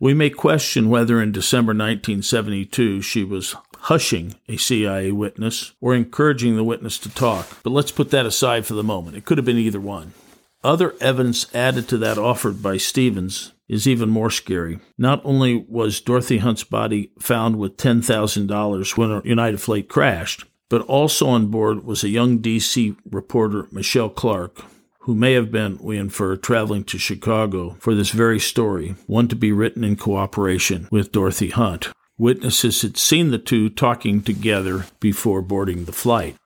We 0.00 0.14
may 0.14 0.30
question 0.30 0.90
whether 0.90 1.22
in 1.22 1.32
December 1.32 1.70
1972 1.70 3.00
she 3.02 3.24
was 3.24 3.56
hushing 3.84 4.34
a 4.48 4.56
CIA 4.56 5.12
witness 5.12 5.74
or 5.78 5.94
encouraging 5.94 6.56
the 6.56 6.64
witness 6.64 6.98
to 6.98 7.10
talk, 7.10 7.58
but 7.62 7.70
let's 7.70 7.90
put 7.90 8.10
that 8.10 8.24
aside 8.24 8.64
for 8.64 8.72
the 8.72 8.82
moment. 8.82 9.14
It 9.14 9.26
could 9.26 9.36
have 9.36 9.44
been 9.44 9.58
either 9.58 9.80
one. 9.80 10.14
Other 10.62 10.94
evidence 11.00 11.54
added 11.54 11.86
to 11.88 11.98
that 11.98 12.16
offered 12.16 12.62
by 12.62 12.78
Stevens 12.78 13.52
is 13.68 13.86
even 13.86 14.08
more 14.08 14.30
scary. 14.30 14.78
Not 14.96 15.20
only 15.22 15.66
was 15.68 16.00
Dorothy 16.00 16.38
Hunt's 16.38 16.64
body 16.64 17.10
found 17.18 17.56
with 17.56 17.76
$10,000 17.76 18.96
when 18.96 19.10
a 19.10 19.22
United 19.22 19.60
Flight 19.60 19.90
crashed, 19.90 20.46
but 20.70 20.80
also 20.82 21.28
on 21.28 21.48
board 21.48 21.84
was 21.84 22.02
a 22.02 22.08
young 22.08 22.38
D.C. 22.38 22.96
reporter, 23.10 23.68
Michelle 23.70 24.08
Clark, 24.08 24.64
who 25.00 25.14
may 25.14 25.34
have 25.34 25.52
been, 25.52 25.76
we 25.82 25.98
infer, 25.98 26.36
traveling 26.36 26.84
to 26.84 26.96
Chicago 26.96 27.76
for 27.80 27.94
this 27.94 28.10
very 28.10 28.40
story, 28.40 28.94
one 29.06 29.28
to 29.28 29.36
be 29.36 29.52
written 29.52 29.84
in 29.84 29.96
cooperation 29.96 30.88
with 30.90 31.12
Dorothy 31.12 31.50
Hunt. 31.50 31.90
Witnesses 32.16 32.82
had 32.82 32.96
seen 32.96 33.30
the 33.30 33.38
two 33.38 33.68
talking 33.68 34.22
together 34.22 34.86
before 35.00 35.42
boarding 35.42 35.84
the 35.84 35.92
flight. 35.92 36.36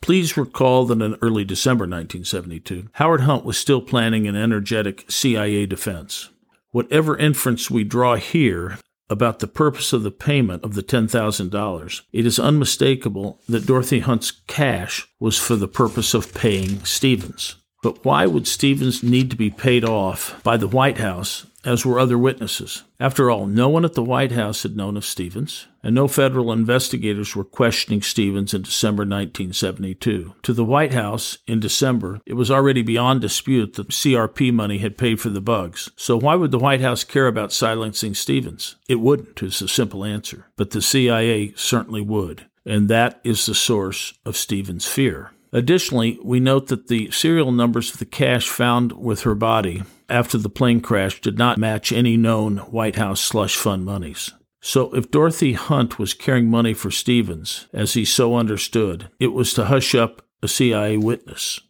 Please 0.00 0.36
recall 0.36 0.84
that 0.86 1.00
in 1.00 1.16
early 1.22 1.44
December 1.44 1.84
1972, 1.84 2.88
Howard 2.94 3.20
Hunt 3.20 3.44
was 3.44 3.56
still 3.56 3.80
planning 3.80 4.26
an 4.26 4.34
energetic 4.34 5.08
CIA 5.08 5.64
defense. 5.64 6.30
Whatever 6.72 7.16
inference 7.16 7.70
we 7.70 7.84
draw 7.84 8.16
here 8.16 8.78
about 9.08 9.38
the 9.38 9.46
purpose 9.46 9.92
of 9.92 10.02
the 10.02 10.10
payment 10.10 10.64
of 10.64 10.74
the 10.74 10.82
$10,000, 10.82 12.00
it 12.12 12.26
is 12.26 12.38
unmistakable 12.40 13.40
that 13.48 13.66
Dorothy 13.66 14.00
Hunt's 14.00 14.32
cash 14.48 15.06
was 15.20 15.38
for 15.38 15.54
the 15.54 15.68
purpose 15.68 16.14
of 16.14 16.34
paying 16.34 16.84
Stevens. 16.84 17.61
But 17.82 18.04
why 18.04 18.26
would 18.26 18.46
Stevens 18.46 19.02
need 19.02 19.30
to 19.30 19.36
be 19.36 19.50
paid 19.50 19.84
off 19.84 20.40
by 20.42 20.56
the 20.56 20.68
White 20.68 20.98
House 20.98 21.46
as 21.64 21.86
were 21.86 21.98
other 21.98 22.18
witnesses. 22.18 22.82
After 22.98 23.30
all, 23.30 23.46
no 23.46 23.68
one 23.68 23.84
at 23.84 23.94
the 23.94 24.02
White 24.02 24.32
House 24.32 24.62
had 24.62 24.76
known 24.76 24.96
of 24.96 25.04
Stevens, 25.04 25.66
and 25.82 25.94
no 25.94 26.08
federal 26.08 26.52
investigators 26.52 27.36
were 27.36 27.44
questioning 27.44 28.02
Stevens 28.02 28.52
in 28.54 28.62
December 28.62 29.02
1972. 29.02 30.34
To 30.42 30.52
the 30.52 30.64
White 30.64 30.92
House, 30.92 31.38
in 31.46 31.60
December, 31.60 32.20
it 32.26 32.34
was 32.34 32.50
already 32.50 32.82
beyond 32.82 33.20
dispute 33.20 33.74
that 33.74 33.88
CRP 33.88 34.52
money 34.52 34.78
had 34.78 34.98
paid 34.98 35.20
for 35.20 35.30
the 35.30 35.40
bugs. 35.40 35.90
So 35.96 36.18
why 36.18 36.34
would 36.34 36.50
the 36.50 36.58
White 36.58 36.80
House 36.80 37.04
care 37.04 37.26
about 37.26 37.52
silencing 37.52 38.14
Stevens? 38.14 38.76
It 38.88 39.00
wouldn't, 39.00 39.42
is 39.42 39.58
the 39.60 39.68
simple 39.68 40.04
answer. 40.04 40.46
But 40.56 40.70
the 40.70 40.82
CIA 40.82 41.52
certainly 41.56 42.02
would. 42.02 42.46
And 42.64 42.88
that 42.88 43.20
is 43.24 43.46
the 43.46 43.54
source 43.54 44.14
of 44.24 44.36
Stevens' 44.36 44.86
fear. 44.86 45.32
Additionally, 45.52 46.18
we 46.22 46.40
note 46.40 46.68
that 46.68 46.88
the 46.88 47.10
serial 47.10 47.52
numbers 47.52 47.92
of 47.92 47.98
the 47.98 48.06
cash 48.06 48.48
found 48.48 48.92
with 48.92 49.22
her 49.22 49.34
body 49.34 49.82
after 50.08 50.38
the 50.38 50.48
plane 50.48 50.80
crash 50.80 51.20
did 51.20 51.36
not 51.36 51.58
match 51.58 51.92
any 51.92 52.16
known 52.16 52.58
White 52.58 52.96
House 52.96 53.20
slush 53.20 53.56
fund 53.56 53.84
monies. 53.84 54.32
So 54.60 54.94
if 54.94 55.10
Dorothy 55.10 55.54
Hunt 55.54 55.98
was 55.98 56.14
carrying 56.14 56.48
money 56.48 56.72
for 56.72 56.90
Stevens, 56.90 57.66
as 57.72 57.94
he 57.94 58.04
so 58.04 58.36
understood, 58.36 59.10
it 59.18 59.28
was 59.28 59.52
to 59.54 59.66
hush 59.66 59.94
up 59.94 60.24
a 60.42 60.48
CIA 60.48 60.96
witness. 60.96 61.60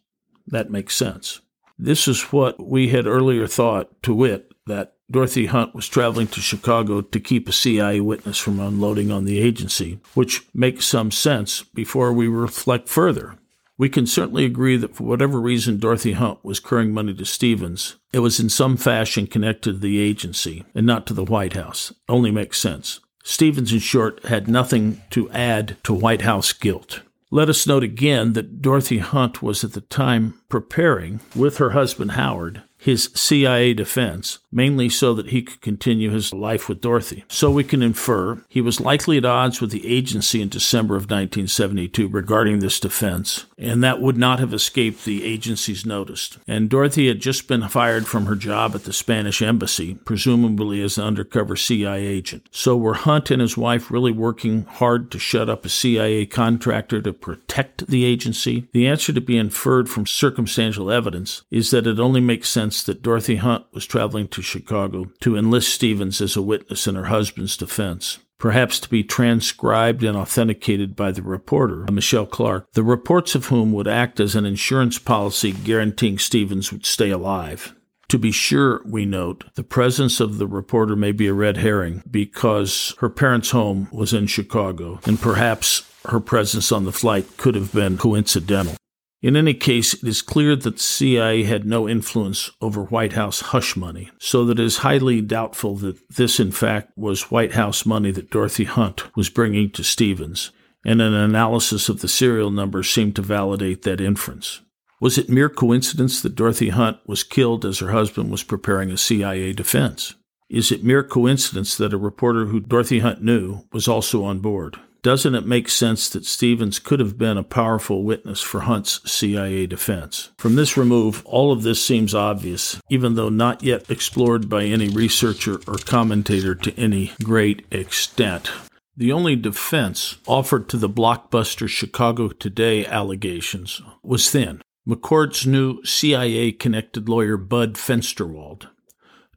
That 0.47 0.69
makes 0.69 0.95
sense. 0.95 1.41
This 1.77 2.07
is 2.07 2.21
what 2.31 2.63
we 2.63 2.89
had 2.89 3.07
earlier 3.07 3.47
thought, 3.47 4.01
to 4.03 4.13
wit, 4.13 4.51
that 4.67 4.95
Dorothy 5.11 5.47
Hunt 5.47 5.75
was 5.75 5.87
traveling 5.87 6.27
to 6.27 6.39
Chicago 6.39 7.01
to 7.01 7.19
keep 7.19 7.49
a 7.49 7.51
CIA 7.51 7.99
witness 7.99 8.37
from 8.37 8.59
unloading 8.59 9.11
on 9.11 9.25
the 9.25 9.39
agency, 9.39 9.99
which 10.13 10.47
makes 10.53 10.85
some 10.85 11.11
sense 11.11 11.63
before 11.63 12.13
we 12.13 12.27
reflect 12.27 12.87
further. 12.87 13.37
We 13.77 13.89
can 13.89 14.05
certainly 14.05 14.45
agree 14.45 14.77
that 14.77 14.95
for 14.95 15.03
whatever 15.03 15.41
reason 15.41 15.79
Dorothy 15.79 16.13
Hunt 16.13 16.43
was 16.43 16.59
carrying 16.59 16.93
money 16.93 17.13
to 17.15 17.25
Stevens, 17.25 17.95
it 18.11 18.19
was 18.19 18.39
in 18.39 18.49
some 18.49 18.77
fashion 18.77 19.25
connected 19.25 19.73
to 19.73 19.79
the 19.79 19.99
agency 19.99 20.63
and 20.75 20.85
not 20.85 21.07
to 21.07 21.13
the 21.13 21.23
White 21.23 21.53
House. 21.53 21.91
Only 22.07 22.29
makes 22.29 22.59
sense. 22.59 22.99
Stevens, 23.23 23.73
in 23.73 23.79
short, 23.79 24.23
had 24.25 24.47
nothing 24.47 25.01
to 25.09 25.29
add 25.31 25.77
to 25.83 25.93
White 25.93 26.21
House 26.21 26.53
guilt. 26.53 27.01
Let 27.31 27.49
us 27.49 27.65
note 27.65 27.83
again 27.83 28.33
that 28.33 28.61
Dorothy 28.61 28.99
Hunt 28.99 29.41
was 29.41 29.63
at 29.63 29.73
the 29.73 29.81
time 29.81 30.39
preparing, 30.49 31.19
with 31.35 31.57
her 31.57 31.71
husband 31.71 32.11
Howard, 32.11 32.61
his 32.83 33.09
CIA 33.15 33.73
defense, 33.73 34.39
mainly 34.51 34.89
so 34.89 35.13
that 35.13 35.29
he 35.29 35.41
could 35.41 35.61
continue 35.61 36.09
his 36.09 36.33
life 36.33 36.67
with 36.67 36.81
Dorothy. 36.81 37.23
So 37.29 37.49
we 37.49 37.63
can 37.63 37.81
infer 37.81 38.43
he 38.49 38.59
was 38.59 38.81
likely 38.81 39.17
at 39.17 39.23
odds 39.23 39.61
with 39.61 39.71
the 39.71 39.87
agency 39.87 40.41
in 40.41 40.49
December 40.49 40.95
of 40.95 41.03
1972 41.03 42.09
regarding 42.09 42.59
this 42.59 42.81
defense, 42.81 43.45
and 43.57 43.81
that 43.85 44.01
would 44.01 44.17
not 44.17 44.39
have 44.39 44.53
escaped 44.53 45.05
the 45.05 45.23
agency's 45.23 45.85
notice. 45.85 46.37
And 46.45 46.69
Dorothy 46.69 47.07
had 47.07 47.21
just 47.21 47.47
been 47.47 47.69
fired 47.69 48.05
from 48.05 48.25
her 48.25 48.35
job 48.35 48.75
at 48.75 48.83
the 48.83 48.91
Spanish 48.91 49.41
embassy, 49.41 49.95
presumably 50.03 50.81
as 50.81 50.97
an 50.97 51.05
undercover 51.05 51.55
CIA 51.55 52.05
agent. 52.05 52.49
So 52.51 52.75
were 52.75 52.95
Hunt 52.95 53.31
and 53.31 53.41
his 53.41 53.55
wife 53.55 53.89
really 53.89 54.11
working 54.11 54.65
hard 54.65 55.09
to 55.11 55.19
shut 55.19 55.49
up 55.49 55.63
a 55.63 55.69
CIA 55.69 56.25
contractor 56.25 57.01
to 57.01 57.13
protect 57.13 57.87
the 57.87 58.03
agency? 58.03 58.67
The 58.73 58.87
answer 58.87 59.13
to 59.13 59.21
be 59.21 59.37
inferred 59.37 59.87
from 59.87 60.05
circumstantial 60.05 60.91
evidence 60.91 61.43
is 61.49 61.71
that 61.71 61.87
it 61.87 61.97
only 61.97 62.19
makes 62.19 62.49
sense 62.49 62.72
that 62.81 63.03
Dorothy 63.03 63.35
Hunt 63.35 63.65
was 63.73 63.85
traveling 63.85 64.27
to 64.29 64.41
Chicago 64.41 65.11
to 65.19 65.35
enlist 65.35 65.73
Stevens 65.73 66.21
as 66.21 66.35
a 66.35 66.41
witness 66.41 66.87
in 66.87 66.95
her 66.95 67.05
husband's 67.05 67.57
defense 67.57 68.19
perhaps 68.43 68.77
to 68.77 68.89
be 68.89 69.01
transcribed 69.01 70.03
and 70.03 70.17
authenticated 70.17 70.97
by 70.97 71.13
the 71.13 71.21
reporter, 71.21 71.85
Michelle 71.89 72.25
Clark, 72.25 72.69
the 72.73 72.83
reports 72.83 73.35
of 73.35 73.45
whom 73.45 73.71
would 73.71 73.87
act 73.87 74.19
as 74.19 74.35
an 74.35 74.45
insurance 74.45 74.99
policy 74.99 75.53
guaranteeing 75.53 76.17
Stevens 76.17 76.69
would 76.69 76.85
stay 76.85 77.09
alive. 77.09 77.73
To 78.09 78.19
be 78.19 78.33
sure, 78.33 78.81
we 78.85 79.05
note, 79.05 79.45
the 79.55 79.63
presence 79.63 80.19
of 80.19 80.39
the 80.39 80.45
reporter 80.45 80.97
may 80.97 81.13
be 81.13 81.27
a 81.27 81.33
red 81.33 81.55
herring 81.55 82.03
because 82.11 82.93
her 82.99 83.09
parents' 83.09 83.51
home 83.51 83.87
was 83.93 84.11
in 84.11 84.27
Chicago, 84.27 84.99
and 85.05 85.21
perhaps 85.21 85.89
her 86.09 86.19
presence 86.19 86.69
on 86.69 86.83
the 86.83 86.91
flight 86.91 87.37
could 87.37 87.55
have 87.55 87.71
been 87.71 87.97
coincidental. 87.97 88.75
In 89.23 89.37
any 89.37 89.53
case, 89.53 89.93
it 89.93 90.03
is 90.03 90.21
clear 90.21 90.53
that 90.53 90.75
the 90.75 90.83
CIA 90.83 91.43
had 91.43 91.65
no 91.65 91.87
influence 91.87 92.51
over 92.59 92.83
White 92.83 93.13
House 93.13 93.39
hush 93.39 93.77
money, 93.77 94.11
so 94.19 94.43
that 94.43 94.59
it 94.59 94.65
is 94.65 94.79
highly 94.79 95.21
doubtful 95.21 95.77
that 95.77 95.97
this, 96.09 96.41
in 96.41 96.51
fact, 96.51 96.91
was 96.97 97.31
White 97.31 97.53
House 97.53 97.85
money 97.85 98.11
that 98.11 98.29
Dorothy 98.29 98.65
Hunt 98.65 99.15
was 99.15 99.29
bringing 99.29 99.71
to 99.71 99.83
Stevens, 99.83 100.51
and 100.85 101.01
an 101.01 101.13
analysis 101.13 101.87
of 101.87 102.01
the 102.01 102.09
serial 102.09 102.51
numbers 102.51 102.89
seemed 102.89 103.15
to 103.15 103.21
validate 103.21 103.83
that 103.83 104.01
inference. 104.01 104.59
Was 104.99 105.17
it 105.17 105.29
mere 105.29 105.49
coincidence 105.49 106.21
that 106.21 106.35
Dorothy 106.35 106.69
Hunt 106.69 106.97
was 107.07 107.23
killed 107.23 107.63
as 107.63 107.79
her 107.79 107.91
husband 107.91 108.29
was 108.29 108.43
preparing 108.43 108.91
a 108.91 108.97
CIA 108.97 109.53
defense? 109.53 110.15
Is 110.49 110.69
it 110.69 110.83
mere 110.83 111.01
coincidence 111.01 111.77
that 111.77 111.93
a 111.93 111.97
reporter 111.97 112.47
who 112.47 112.59
Dorothy 112.59 112.99
Hunt 112.99 113.23
knew 113.23 113.63
was 113.71 113.87
also 113.87 114.25
on 114.25 114.39
board? 114.39 114.77
Doesn't 115.03 115.35
it 115.35 115.45
make 115.45 115.67
sense 115.67 116.07
that 116.09 116.25
Stevens 116.25 116.79
could 116.79 117.01
have 117.01 117.17
been 117.17 117.37
a 117.37 117.43
powerful 117.43 118.03
witness 118.03 118.41
for 118.41 118.61
Hunt's 118.61 119.01
CIA 119.09 119.67
defense? 119.67 120.31
From 120.37 120.55
this 120.55 120.77
remove, 120.77 121.23
all 121.25 121.51
of 121.51 121.63
this 121.63 121.85
seems 121.85 122.15
obvious, 122.15 122.81
even 122.89 123.15
though 123.15 123.29
not 123.29 123.61
yet 123.61 123.91
explored 123.91 124.49
by 124.49 124.63
any 124.63 124.87
researcher 124.87 125.59
or 125.67 125.75
commentator 125.75 126.55
to 126.55 126.73
any 126.79 127.11
great 127.21 127.65
extent. 127.69 128.49
The 128.95 129.11
only 129.11 129.35
defense 129.35 130.17
offered 130.25 130.69
to 130.69 130.77
the 130.77 130.89
blockbuster 130.89 131.67
Chicago 131.67 132.29
Today 132.29 132.85
allegations 132.85 133.81
was 134.03 134.31
thin. 134.31 134.61
McCord's 134.87 135.45
new 135.45 135.83
CIA 135.83 136.53
connected 136.53 137.09
lawyer, 137.09 137.35
Bud 137.35 137.73
Fensterwald, 137.73 138.67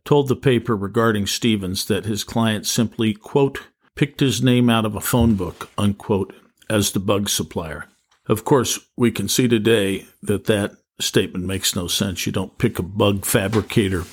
told 0.05 0.29
the 0.29 0.37
paper 0.37 0.77
regarding 0.77 1.27
Stevens 1.27 1.87
that 1.87 2.05
his 2.05 2.23
client 2.23 2.67
simply, 2.67 3.15
quote, 3.15 3.63
picked 3.97 4.21
his 4.21 4.43
name 4.43 4.71
out 4.71 4.85
of 4.85 4.95
a 4.95 5.01
phone 5.01 5.35
book, 5.35 5.71
unquote, 5.77 6.33
as 6.71 6.93
the 6.93 7.01
bug 7.01 7.29
supplier. 7.29 7.87
Of 8.29 8.45
course, 8.45 8.79
we 8.97 9.11
can 9.11 9.29
see 9.29 9.49
today 9.49 10.07
that 10.23 10.45
that 10.45 10.77
statement 11.01 11.45
makes 11.45 11.75
no 11.75 11.89
sense. 11.89 12.27
You 12.27 12.33
don't 12.33 12.59
pick 12.59 12.79
a 12.79 12.83
bug 12.83 13.25
fabricator 13.25 14.05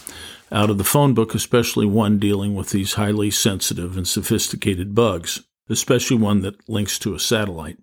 out 0.52 0.70
of 0.70 0.78
the 0.78 0.84
phone 0.84 1.14
book, 1.14 1.36
especially 1.36 1.86
one 1.86 2.20
dealing 2.20 2.56
with 2.56 2.70
these 2.70 2.94
highly 2.94 3.32
sensitive 3.32 3.98
and 3.98 4.08
sophisticated 4.08 4.94
bugs, 4.94 5.44
especially 5.70 6.18
one 6.18 6.42
that 6.42 6.70
links 6.70 7.00
to 7.00 7.16
a 7.16 7.20
satellite. 7.20 7.78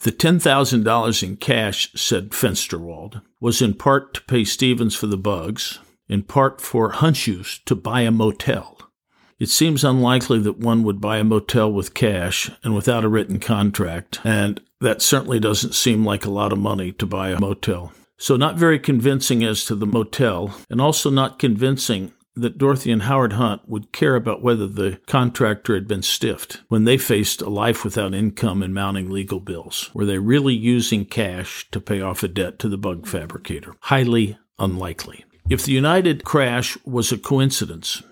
The 0.00 0.12
$10,000 0.12 1.22
in 1.22 1.36
cash, 1.36 1.92
said 1.94 2.30
Fensterwald, 2.30 3.20
was 3.40 3.60
in 3.60 3.74
part 3.74 4.14
to 4.14 4.22
pay 4.22 4.44
Stevens 4.44 4.94
for 4.94 5.08
the 5.08 5.16
bugs, 5.16 5.80
in 6.08 6.22
part 6.22 6.60
for 6.60 6.92
Hunchus 6.92 7.60
to 7.64 7.74
buy 7.74 8.02
a 8.02 8.10
motel. 8.10 8.77
It 9.38 9.48
seems 9.48 9.84
unlikely 9.84 10.40
that 10.40 10.58
one 10.58 10.82
would 10.82 11.00
buy 11.00 11.18
a 11.18 11.24
motel 11.24 11.72
with 11.72 11.94
cash 11.94 12.50
and 12.64 12.74
without 12.74 13.04
a 13.04 13.08
written 13.08 13.38
contract, 13.38 14.20
and 14.24 14.60
that 14.80 15.00
certainly 15.00 15.38
doesn't 15.38 15.74
seem 15.74 16.04
like 16.04 16.24
a 16.24 16.30
lot 16.30 16.52
of 16.52 16.58
money 16.58 16.92
to 16.92 17.06
buy 17.06 17.30
a 17.30 17.40
motel. 17.40 17.92
So, 18.16 18.36
not 18.36 18.56
very 18.56 18.80
convincing 18.80 19.44
as 19.44 19.64
to 19.66 19.76
the 19.76 19.86
motel, 19.86 20.56
and 20.68 20.80
also 20.80 21.08
not 21.08 21.38
convincing 21.38 22.12
that 22.34 22.58
Dorothy 22.58 22.90
and 22.90 23.02
Howard 23.02 23.34
Hunt 23.34 23.62
would 23.68 23.92
care 23.92 24.16
about 24.16 24.42
whether 24.42 24.66
the 24.66 24.98
contractor 25.06 25.74
had 25.74 25.86
been 25.86 26.02
stiffed 26.02 26.60
when 26.68 26.84
they 26.84 26.98
faced 26.98 27.40
a 27.40 27.48
life 27.48 27.84
without 27.84 28.14
income 28.14 28.62
and 28.62 28.74
mounting 28.74 29.10
legal 29.10 29.40
bills. 29.40 29.90
Were 29.94 30.04
they 30.04 30.18
really 30.18 30.54
using 30.54 31.04
cash 31.04 31.68
to 31.70 31.80
pay 31.80 32.00
off 32.00 32.22
a 32.22 32.28
debt 32.28 32.58
to 32.60 32.68
the 32.68 32.78
bug 32.78 33.06
fabricator? 33.06 33.74
Highly 33.80 34.38
unlikely. 34.58 35.24
If 35.48 35.64
the 35.64 35.72
United 35.72 36.24
crash 36.24 36.76
was 36.84 37.10
a 37.10 37.18
coincidence, 37.18 38.02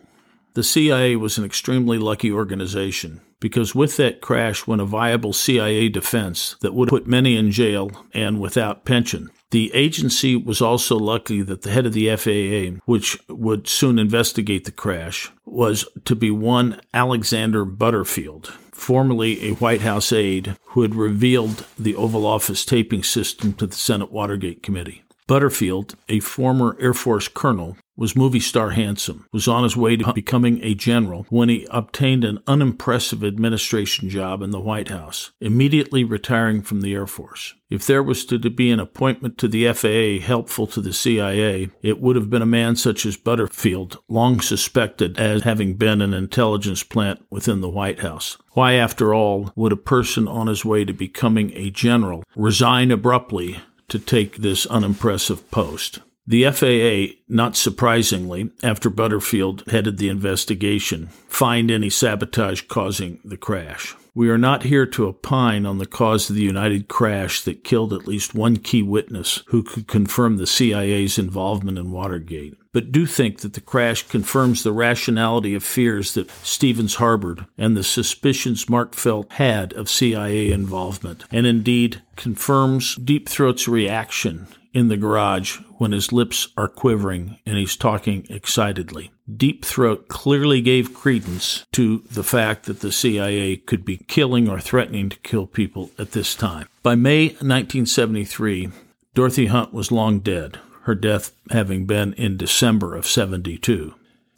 the 0.57 0.65
CIA 0.65 1.17
was 1.17 1.37
an 1.37 1.45
extremely 1.45 1.99
lucky 1.99 2.33
organization 2.33 3.21
because 3.41 3.75
with 3.75 3.99
that 3.99 4.23
crash 4.23 4.67
went 4.67 4.81
a 4.81 4.87
viable 4.87 5.35
CIA 5.35 5.91
defense 5.91 6.57
that 6.63 6.73
would 6.73 6.89
put 6.89 7.07
many 7.07 7.37
in 7.37 7.51
jail 7.51 7.91
and 8.15 8.41
without 8.41 8.87
pension. 8.87 9.29
The 9.51 9.71
agency 9.75 10.35
was 10.35 10.63
also 10.63 10.97
lucky 10.97 11.43
that 11.43 11.61
the 11.61 11.71
head 11.71 11.85
of 11.85 11.93
the 11.93 12.09
FAA, 12.17 12.81
which 12.87 13.19
would 13.29 13.69
soon 13.69 13.99
investigate 13.99 14.65
the 14.65 14.73
crash, 14.73 15.31
was 15.45 15.87
to 16.07 16.17
be 16.17 16.31
one 16.31 16.81
Alexander 16.95 17.67
Butterfield, 17.67 18.47
formerly 18.73 19.51
a 19.51 19.55
White 19.57 19.83
House 19.83 20.11
aide 20.11 20.57
who 20.69 20.81
had 20.81 20.95
revealed 20.95 21.67
the 21.79 21.95
Oval 21.95 22.25
Office 22.25 22.65
taping 22.65 23.03
system 23.03 23.53
to 23.53 23.67
the 23.67 23.77
Senate 23.77 24.11
Watergate 24.11 24.63
Committee. 24.63 25.03
Butterfield, 25.29 25.97
a 26.09 26.21
former 26.21 26.77
Air 26.79 26.95
Force 26.95 27.27
colonel, 27.27 27.77
was 27.97 28.15
movie 28.15 28.39
star 28.39 28.71
handsome, 28.71 29.27
was 29.33 29.49
on 29.49 29.65
his 29.65 29.77
way 29.77 29.97
to 29.97 30.13
becoming 30.13 30.63
a 30.63 30.75
general 30.75 31.27
when 31.31 31.49
he 31.49 31.67
obtained 31.71 32.23
an 32.23 32.39
unimpressive 32.47 33.25
administration 33.25 34.09
job 34.09 34.41
in 34.41 34.51
the 34.51 34.61
White 34.61 34.89
House, 34.89 35.33
immediately 35.41 36.05
retiring 36.05 36.63
from 36.63 36.81
the 36.81 36.95
Air 36.95 37.09
Force. 37.09 37.55
If 37.71 37.87
there 37.87 38.05
was 38.05 38.25
to 38.27 38.39
be 38.39 38.71
an 38.71 38.79
appointment 38.79 39.37
to 39.39 39.49
the 39.49 39.73
FAA 39.73 40.25
helpful 40.25 40.69
to 40.69 40.81
the 40.81 40.93
CIA, 40.93 41.71
it 41.83 42.01
would 42.01 42.15
have 42.15 42.31
been 42.31 42.43
a 42.43 42.47
man 42.47 42.77
such 42.77 43.05
as 43.05 43.17
Butterfield, 43.17 43.99
long 44.09 44.41
suspected 44.41 45.19
as 45.19 45.43
having 45.43 45.75
been 45.75 46.01
an 46.01 46.15
intelligence 46.15 46.85
plant 46.85 47.25
within 47.31 47.63
the 47.63 47.69
White 47.69 48.01
House. 48.01 48.37
Why, 48.53 48.75
after 48.75 49.13
all, 49.13 49.51
would 49.57 49.73
a 49.73 49.77
person 49.77 50.29
on 50.29 50.47
his 50.47 50.65
way 50.65 50.85
to 50.85 50.93
becoming 50.93 51.53
a 51.55 51.71
general 51.71 52.23
resign 52.37 52.93
abruptly 52.93 53.59
to 53.89 53.99
take 53.99 54.37
this 54.39 54.67
unimpressive 54.67 55.51
post? 55.51 56.01
The 56.29 56.51
FAA, 56.51 57.21
not 57.29 57.57
surprisingly, 57.57 58.51
after 58.63 58.91
Butterfield 58.91 59.63
headed 59.69 59.99
the 59.99 60.09
investigation, 60.09 61.07
fined 61.29 61.71
any 61.71 61.89
sabotage 61.89 62.63
causing 62.63 63.21
the 63.25 63.37
crash. 63.37 63.95
We 64.13 64.29
are 64.31 64.39
not 64.39 64.65
here 64.65 64.87
to 64.87 65.07
opine 65.07 65.67
on 65.67 65.79
the 65.79 65.87
cause 65.87 66.29
of 66.29 66.35
the 66.35 66.43
United 66.43 66.89
crash 66.89 67.43
that 67.43 67.63
killed 67.65 67.93
at 67.93 68.09
least 68.09 68.35
one 68.35 68.57
key 68.57 68.83
witness 68.83 69.45
who 69.49 69.63
could 69.63 69.87
confirm 69.87 70.39
the 70.39 70.47
CIA's 70.47 71.19
involvement 71.19 71.79
in 71.79 71.93
Watergate, 71.93 72.57
but 72.77 72.93
do 72.93 73.07
think 73.07 73.39
that 73.39 73.55
the 73.55 73.61
crash 73.63 74.03
confirms 74.03 74.63
the 74.63 74.71
rationality 74.71 75.55
of 75.55 75.65
fears 75.65 76.13
that 76.13 76.31
Stevens 76.43 76.97
harbored 76.97 77.47
and 77.57 77.75
the 77.75 77.83
suspicions 77.83 78.69
Mark 78.69 78.95
Felt 78.95 79.33
had 79.33 79.73
of 79.73 79.89
CIA 79.89 80.53
involvement, 80.53 81.25
and 81.33 81.47
indeed 81.47 82.03
confirms 82.17 82.95
Deep 82.97 83.31
Throat's 83.31 83.67
reaction 83.67 84.47
in 84.75 84.89
the 84.89 84.99
garage 84.99 85.57
when 85.79 85.93
his 85.93 86.13
lips 86.13 86.49
are 86.59 86.69
quivering 86.69 87.39
and 87.47 87.57
he's 87.57 87.77
talking 87.77 88.27
excitedly. 88.29 89.11
Deep 89.35 89.65
Throat 89.65 90.09
clearly 90.09 90.61
gave 90.61 90.93
credence 90.93 91.65
to 91.73 92.03
the 92.11 92.23
fact 92.23 92.67
that 92.67 92.81
the 92.81 92.93
CIA 92.93 93.57
could 93.57 93.87
be 93.87 94.05
killing 94.07 94.51
or 94.51 94.61
threatening 94.61 95.09
to 95.09 95.19
kill 95.21 95.47
people 95.47 95.93
at 95.99 96.13
this 96.13 96.35
time. 96.35 96.69
By 96.83 96.95
May 96.95 97.29
1973, 97.29 98.69
Dorothy 99.15 99.47
Hunt 99.47 99.73
was 99.73 99.91
long 99.91 100.19
dead, 100.21 100.59
her 100.87 100.95
death 100.95 101.33
having 101.51 101.85
been 101.85 102.13
in 102.13 102.37
December 102.37 102.95
of 102.95 103.07
72. 103.07 103.93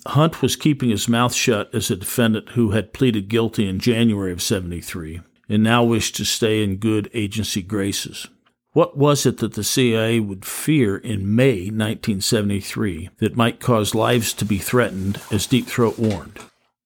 Hunt 0.07 0.41
was 0.41 0.57
keeping 0.57 0.89
his 0.89 1.07
mouth 1.07 1.35
shut 1.35 1.73
as 1.75 1.91
a 1.91 1.97
defendant 1.97 2.51
who 2.51 2.71
had 2.71 2.95
pleaded 2.95 3.29
guilty 3.29 3.69
in 3.69 3.79
January 3.79 4.33
of 4.33 4.41
73 4.41 5.21
and 5.51 5.63
now 5.63 5.85
wished 5.85 6.17
to 6.17 6.25
stay 6.25 6.65
in 6.65 6.77
good 6.77 7.11
agency 7.13 7.61
graces. 7.63 8.29
What 8.73 8.97
was 8.97 9.27
it 9.27 9.39
that 9.39 9.55
the 9.55 9.65
CIA 9.65 10.21
would 10.21 10.47
fear 10.47 10.97
in 10.97 11.35
May 11.37 11.65
1973 11.65 13.11
that 13.19 13.37
might 13.37 13.61
cause 13.61 13.95
lives 13.95 14.33
to 14.35 14.47
be 14.47 14.59
threatened, 14.59 15.21
as 15.31 15.47
Deep 15.47 15.67
Throat 15.67 15.99
warned? 15.99 16.39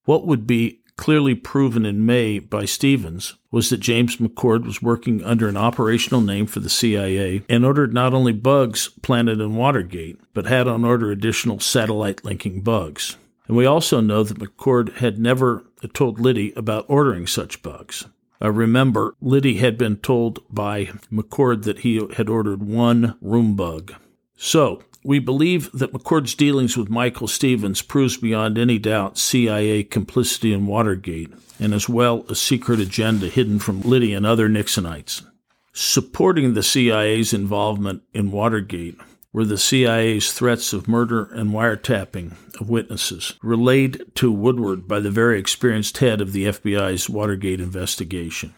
What 0.04 0.26
would 0.26 0.44
be 0.44 0.80
clearly 1.02 1.34
proven 1.34 1.84
in 1.84 2.06
May 2.06 2.38
by 2.38 2.64
Stevens 2.64 3.34
was 3.50 3.70
that 3.70 3.80
James 3.80 4.18
McCord 4.18 4.64
was 4.64 4.80
working 4.80 5.20
under 5.24 5.48
an 5.48 5.56
operational 5.56 6.20
name 6.20 6.46
for 6.46 6.60
the 6.60 6.70
CIA 6.70 7.42
and 7.48 7.64
ordered 7.64 7.92
not 7.92 8.14
only 8.14 8.30
bugs 8.30 8.86
planted 9.02 9.40
in 9.40 9.56
Watergate, 9.56 10.20
but 10.32 10.46
had 10.46 10.68
on 10.68 10.84
order 10.84 11.10
additional 11.10 11.58
satellite 11.58 12.24
linking 12.24 12.60
bugs. 12.60 13.16
And 13.48 13.56
we 13.56 13.66
also 13.66 14.00
know 14.00 14.22
that 14.22 14.38
McCord 14.38 14.98
had 14.98 15.18
never 15.18 15.64
told 15.92 16.20
Liddy 16.20 16.52
about 16.54 16.86
ordering 16.86 17.26
such 17.26 17.62
bugs. 17.62 18.06
Uh, 18.40 18.52
remember, 18.52 19.16
Liddy 19.20 19.56
had 19.56 19.76
been 19.76 19.96
told 19.96 20.38
by 20.54 20.84
McCord 21.10 21.64
that 21.64 21.80
he 21.80 22.00
had 22.14 22.28
ordered 22.28 22.62
one 22.62 23.18
room 23.20 23.56
bug. 23.56 23.92
So, 24.36 24.84
we 25.04 25.18
believe 25.18 25.70
that 25.72 25.92
McCord's 25.92 26.34
dealings 26.34 26.76
with 26.76 26.88
Michael 26.88 27.28
Stevens 27.28 27.82
proves 27.82 28.16
beyond 28.16 28.56
any 28.56 28.78
doubt 28.78 29.18
CIA 29.18 29.82
complicity 29.82 30.52
in 30.52 30.66
Watergate, 30.66 31.32
and 31.58 31.74
as 31.74 31.88
well 31.88 32.24
a 32.28 32.34
secret 32.34 32.80
agenda 32.80 33.28
hidden 33.28 33.58
from 33.58 33.80
Liddy 33.80 34.14
and 34.14 34.24
other 34.24 34.48
Nixonites. 34.48 35.24
Supporting 35.72 36.54
the 36.54 36.62
CIA's 36.62 37.32
involvement 37.32 38.02
in 38.12 38.30
Watergate 38.30 38.98
were 39.32 39.44
the 39.44 39.58
CIA's 39.58 40.32
threats 40.32 40.72
of 40.72 40.86
murder 40.86 41.24
and 41.24 41.50
wiretapping 41.50 42.34
of 42.60 42.68
witnesses, 42.68 43.32
relayed 43.42 44.04
to 44.16 44.30
Woodward 44.30 44.86
by 44.86 45.00
the 45.00 45.10
very 45.10 45.38
experienced 45.38 45.98
head 45.98 46.20
of 46.20 46.32
the 46.32 46.44
FBI's 46.44 47.08
Watergate 47.08 47.60
investigation. 47.60 48.54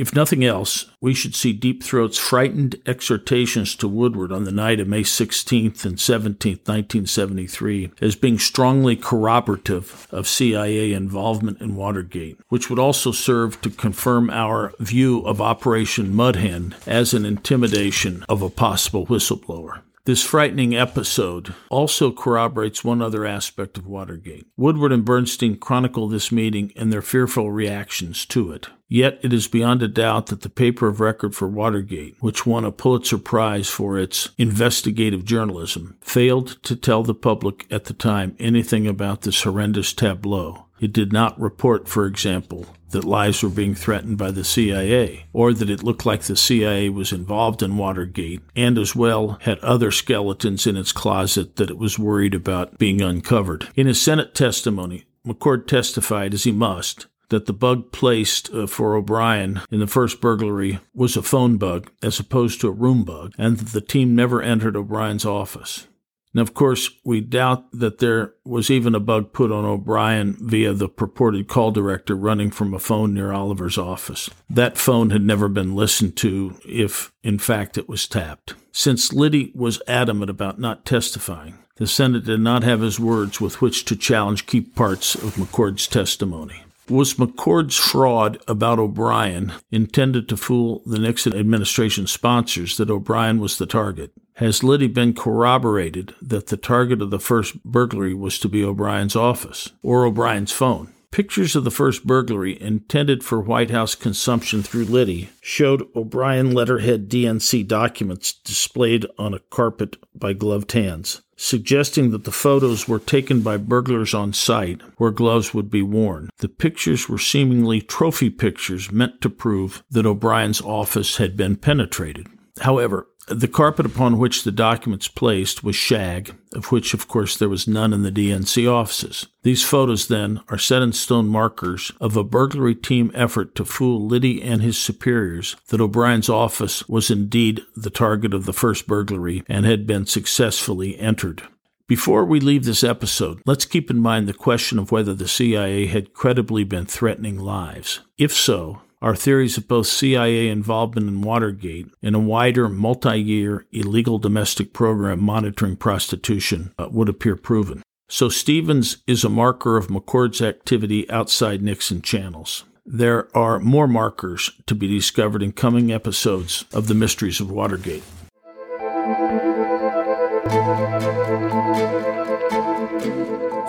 If 0.00 0.14
nothing 0.14 0.42
else, 0.42 0.86
we 1.02 1.12
should 1.12 1.34
see 1.34 1.52
Deep 1.52 1.82
Throat's 1.82 2.16
frightened 2.16 2.76
exhortations 2.86 3.74
to 3.74 3.86
Woodward 3.86 4.32
on 4.32 4.44
the 4.44 4.50
night 4.50 4.80
of 4.80 4.88
May 4.88 5.02
16th 5.02 5.84
and 5.84 5.98
17th, 5.98 6.66
1973, 6.66 7.90
as 8.00 8.16
being 8.16 8.38
strongly 8.38 8.96
corroborative 8.96 10.08
of 10.10 10.26
CIA 10.26 10.94
involvement 10.94 11.60
in 11.60 11.76
Watergate, 11.76 12.38
which 12.48 12.70
would 12.70 12.78
also 12.78 13.12
serve 13.12 13.60
to 13.60 13.68
confirm 13.68 14.30
our 14.30 14.72
view 14.80 15.20
of 15.26 15.38
Operation 15.38 16.14
Mudhen 16.14 16.74
as 16.86 17.12
an 17.12 17.26
intimidation 17.26 18.24
of 18.26 18.40
a 18.40 18.48
possible 18.48 19.04
whistleblower. 19.04 19.82
This 20.10 20.24
frightening 20.24 20.74
episode 20.74 21.54
also 21.68 22.10
corroborates 22.10 22.82
one 22.82 23.00
other 23.00 23.24
aspect 23.24 23.78
of 23.78 23.86
Watergate. 23.86 24.48
Woodward 24.56 24.90
and 24.90 25.04
Bernstein 25.04 25.56
chronicle 25.56 26.08
this 26.08 26.32
meeting 26.32 26.72
and 26.74 26.92
their 26.92 27.00
fearful 27.00 27.52
reactions 27.52 28.26
to 28.26 28.50
it. 28.50 28.66
Yet 28.88 29.20
it 29.22 29.32
is 29.32 29.46
beyond 29.46 29.84
a 29.84 29.86
doubt 29.86 30.26
that 30.26 30.40
the 30.40 30.48
paper 30.48 30.88
of 30.88 30.98
record 30.98 31.36
for 31.36 31.46
Watergate, 31.46 32.16
which 32.18 32.44
won 32.44 32.64
a 32.64 32.72
Pulitzer 32.72 33.18
Prize 33.18 33.68
for 33.68 34.00
its 34.00 34.30
investigative 34.36 35.24
journalism, 35.24 35.96
failed 36.00 36.60
to 36.64 36.74
tell 36.74 37.04
the 37.04 37.14
public 37.14 37.68
at 37.70 37.84
the 37.84 37.94
time 37.94 38.34
anything 38.40 38.88
about 38.88 39.22
this 39.22 39.44
horrendous 39.44 39.92
tableau. 39.92 40.66
It 40.80 40.94
did 40.94 41.12
not 41.12 41.38
report, 41.38 41.86
for 41.86 42.06
example, 42.06 42.66
that 42.90 43.04
lives 43.04 43.42
were 43.42 43.50
being 43.50 43.74
threatened 43.74 44.16
by 44.16 44.30
the 44.30 44.44
CIA, 44.44 45.26
or 45.32 45.52
that 45.52 45.68
it 45.68 45.82
looked 45.82 46.06
like 46.06 46.22
the 46.22 46.36
CIA 46.36 46.88
was 46.88 47.12
involved 47.12 47.62
in 47.62 47.76
Watergate, 47.76 48.40
and 48.56 48.78
as 48.78 48.96
well 48.96 49.38
had 49.42 49.58
other 49.58 49.90
skeletons 49.90 50.66
in 50.66 50.78
its 50.78 50.92
closet 50.92 51.56
that 51.56 51.70
it 51.70 51.78
was 51.78 51.98
worried 51.98 52.34
about 52.34 52.78
being 52.78 53.02
uncovered. 53.02 53.68
In 53.76 53.86
his 53.86 54.00
Senate 54.00 54.34
testimony, 54.34 55.04
McCord 55.24 55.66
testified, 55.66 56.32
as 56.32 56.44
he 56.44 56.52
must, 56.52 57.06
that 57.28 57.44
the 57.44 57.52
bug 57.52 57.92
placed 57.92 58.52
uh, 58.52 58.66
for 58.66 58.96
O'Brien 58.96 59.60
in 59.70 59.80
the 59.80 59.86
first 59.86 60.20
burglary 60.20 60.80
was 60.94 61.16
a 61.16 61.22
phone 61.22 61.58
bug 61.58 61.90
as 62.02 62.18
opposed 62.18 62.60
to 62.60 62.68
a 62.68 62.72
room 62.72 63.04
bug, 63.04 63.34
and 63.36 63.58
that 63.58 63.72
the 63.72 63.80
team 63.80 64.14
never 64.14 64.40
entered 64.42 64.76
O'Brien's 64.76 65.26
office. 65.26 65.86
Now, 66.32 66.42
of 66.42 66.54
course, 66.54 66.90
we 67.04 67.20
doubt 67.20 67.70
that 67.72 67.98
there 67.98 68.34
was 68.44 68.70
even 68.70 68.94
a 68.94 69.00
bug 69.00 69.32
put 69.32 69.50
on 69.50 69.64
O'Brien 69.64 70.36
via 70.40 70.72
the 70.72 70.88
purported 70.88 71.48
call 71.48 71.72
director 71.72 72.14
running 72.14 72.50
from 72.50 72.72
a 72.72 72.78
phone 72.78 73.12
near 73.12 73.32
Oliver's 73.32 73.76
office. 73.76 74.30
That 74.48 74.78
phone 74.78 75.10
had 75.10 75.22
never 75.22 75.48
been 75.48 75.74
listened 75.74 76.16
to 76.18 76.60
if, 76.64 77.12
in 77.24 77.38
fact, 77.38 77.76
it 77.76 77.88
was 77.88 78.06
tapped. 78.06 78.54
Since 78.70 79.12
Liddy 79.12 79.50
was 79.54 79.82
adamant 79.88 80.30
about 80.30 80.60
not 80.60 80.84
testifying, 80.84 81.58
the 81.76 81.88
Senate 81.88 82.24
did 82.24 82.40
not 82.40 82.62
have 82.62 82.80
his 82.80 83.00
words 83.00 83.40
with 83.40 83.60
which 83.60 83.84
to 83.86 83.96
challenge 83.96 84.46
key 84.46 84.60
parts 84.60 85.16
of 85.16 85.34
McCord's 85.34 85.88
testimony. 85.88 86.62
Was 86.88 87.14
McCord's 87.14 87.76
fraud 87.76 88.38
about 88.46 88.78
O'Brien 88.78 89.52
intended 89.70 90.28
to 90.28 90.36
fool 90.36 90.82
the 90.84 90.98
Nixon 90.98 91.34
administration 91.34 92.06
sponsors 92.06 92.76
that 92.76 92.90
O'Brien 92.90 93.40
was 93.40 93.58
the 93.58 93.66
target? 93.66 94.12
Has 94.40 94.64
Liddy 94.64 94.86
been 94.86 95.12
corroborated 95.12 96.14
that 96.22 96.46
the 96.46 96.56
target 96.56 97.02
of 97.02 97.10
the 97.10 97.20
first 97.20 97.62
burglary 97.62 98.14
was 98.14 98.38
to 98.38 98.48
be 98.48 98.64
O'Brien's 98.64 99.14
office 99.14 99.68
or 99.82 100.06
O'Brien's 100.06 100.50
phone? 100.50 100.94
Pictures 101.10 101.54
of 101.54 101.64
the 101.64 101.70
first 101.70 102.06
burglary, 102.06 102.58
intended 102.58 103.22
for 103.22 103.38
White 103.38 103.70
House 103.70 103.94
consumption 103.94 104.62
through 104.62 104.86
Liddy, 104.86 105.28
showed 105.42 105.86
O'Brien 105.94 106.52
letterhead 106.52 107.10
DNC 107.10 107.68
documents 107.68 108.32
displayed 108.32 109.04
on 109.18 109.34
a 109.34 109.40
carpet 109.40 109.98
by 110.14 110.32
gloved 110.32 110.72
hands, 110.72 111.20
suggesting 111.36 112.10
that 112.10 112.24
the 112.24 112.32
photos 112.32 112.88
were 112.88 112.98
taken 112.98 113.42
by 113.42 113.58
burglars 113.58 114.14
on 114.14 114.32
site 114.32 114.80
where 114.96 115.10
gloves 115.10 115.52
would 115.52 115.70
be 115.70 115.82
worn. 115.82 116.30
The 116.38 116.48
pictures 116.48 117.10
were 117.10 117.18
seemingly 117.18 117.82
trophy 117.82 118.30
pictures 118.30 118.90
meant 118.90 119.20
to 119.20 119.28
prove 119.28 119.82
that 119.90 120.06
O'Brien's 120.06 120.62
office 120.62 121.18
had 121.18 121.36
been 121.36 121.56
penetrated. 121.56 122.26
However, 122.60 123.06
the 123.30 123.48
carpet 123.48 123.86
upon 123.86 124.18
which 124.18 124.42
the 124.42 124.50
documents 124.50 125.08
placed 125.08 125.62
was 125.62 125.76
shag, 125.76 126.36
of 126.52 126.72
which, 126.72 126.92
of 126.92 127.06
course, 127.06 127.36
there 127.36 127.48
was 127.48 127.68
none 127.68 127.92
in 127.92 128.02
the 128.02 128.10
DNC 128.10 128.70
offices. 128.70 129.28
These 129.42 129.62
photos, 129.62 130.08
then, 130.08 130.40
are 130.48 130.58
set 130.58 130.82
in 130.82 130.92
stone 130.92 131.28
markers 131.28 131.92
of 132.00 132.16
a 132.16 132.24
burglary 132.24 132.74
team 132.74 133.10
effort 133.14 133.54
to 133.54 133.64
fool 133.64 134.06
Liddy 134.06 134.42
and 134.42 134.62
his 134.62 134.76
superiors 134.76 135.56
that 135.68 135.80
O'Brien's 135.80 136.28
office 136.28 136.88
was 136.88 137.10
indeed 137.10 137.62
the 137.76 137.90
target 137.90 138.34
of 138.34 138.46
the 138.46 138.52
first 138.52 138.86
burglary 138.86 139.44
and 139.48 139.64
had 139.64 139.86
been 139.86 140.06
successfully 140.06 140.98
entered. 140.98 141.42
Before 141.86 142.24
we 142.24 142.38
leave 142.38 142.64
this 142.64 142.84
episode, 142.84 143.42
let's 143.46 143.64
keep 143.64 143.90
in 143.90 143.98
mind 143.98 144.28
the 144.28 144.32
question 144.32 144.78
of 144.78 144.92
whether 144.92 145.14
the 145.14 145.26
CIA 145.26 145.86
had 145.86 146.12
credibly 146.12 146.62
been 146.62 146.86
threatening 146.86 147.38
lives. 147.38 148.00
If 148.16 148.32
so, 148.32 148.82
our 149.02 149.16
theories 149.16 149.56
of 149.56 149.66
both 149.66 149.86
CIA 149.86 150.48
involvement 150.48 151.08
in 151.08 151.22
Watergate 151.22 151.88
and 152.02 152.14
a 152.14 152.20
wider 152.20 152.68
multi 152.68 153.18
year 153.18 153.66
illegal 153.72 154.18
domestic 154.18 154.72
program 154.72 155.22
monitoring 155.22 155.76
prostitution 155.76 156.74
uh, 156.78 156.88
would 156.90 157.08
appear 157.08 157.36
proven. 157.36 157.82
So 158.08 158.28
Stevens 158.28 158.98
is 159.06 159.24
a 159.24 159.28
marker 159.28 159.76
of 159.76 159.86
McCord's 159.86 160.42
activity 160.42 161.08
outside 161.10 161.62
Nixon 161.62 162.02
channels. 162.02 162.64
There 162.84 163.34
are 163.36 163.60
more 163.60 163.86
markers 163.86 164.50
to 164.66 164.74
be 164.74 164.88
discovered 164.88 165.42
in 165.42 165.52
coming 165.52 165.92
episodes 165.92 166.64
of 166.72 166.88
The 166.88 166.94
Mysteries 166.94 167.40
of 167.40 167.50
Watergate. 167.50 168.02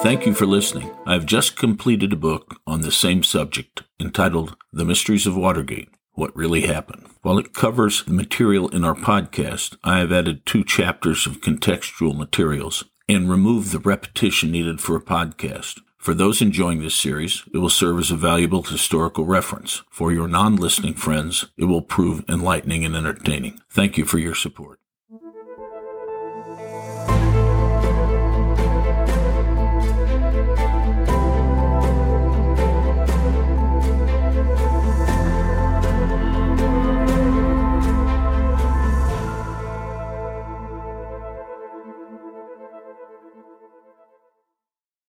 Thank 0.02 0.26
you 0.26 0.34
for 0.34 0.48
listening. 0.48 0.89
I 1.06 1.13
have 1.13 1.28
just 1.28 1.56
completed 1.56 2.12
a 2.12 2.15
book 2.15 2.60
on 2.65 2.82
the 2.82 2.91
same 2.91 3.22
subject 3.22 3.84
entitled 4.01 4.57
The 4.73 4.83
Mysteries 4.83 5.27
of 5.27 5.37
Watergate 5.37 5.89
What 6.13 6.35
Really 6.35 6.61
Happened. 6.61 7.07
While 7.21 7.37
it 7.37 7.53
covers 7.53 8.03
the 8.03 8.13
material 8.13 8.67
in 8.69 8.83
our 8.83 8.95
podcast, 8.95 9.77
I 9.83 9.99
have 9.99 10.11
added 10.11 10.45
two 10.45 10.63
chapters 10.63 11.27
of 11.27 11.41
contextual 11.41 12.17
materials 12.17 12.83
and 13.07 13.29
removed 13.29 13.71
the 13.71 13.79
repetition 13.79 14.51
needed 14.51 14.81
for 14.81 14.95
a 14.95 15.01
podcast. 15.01 15.79
For 15.97 16.15
those 16.15 16.41
enjoying 16.41 16.81
this 16.81 16.95
series, 16.95 17.43
it 17.53 17.59
will 17.59 17.69
serve 17.69 17.99
as 17.99 18.09
a 18.09 18.15
valuable 18.15 18.63
historical 18.63 19.25
reference. 19.25 19.83
For 19.91 20.11
your 20.11 20.27
non 20.27 20.55
listening 20.55 20.95
friends, 20.95 21.45
it 21.57 21.65
will 21.65 21.83
prove 21.83 22.25
enlightening 22.27 22.83
and 22.83 22.95
entertaining. 22.95 23.61
Thank 23.69 23.99
you 23.99 24.05
for 24.05 24.17
your 24.17 24.35
support. 24.35 24.81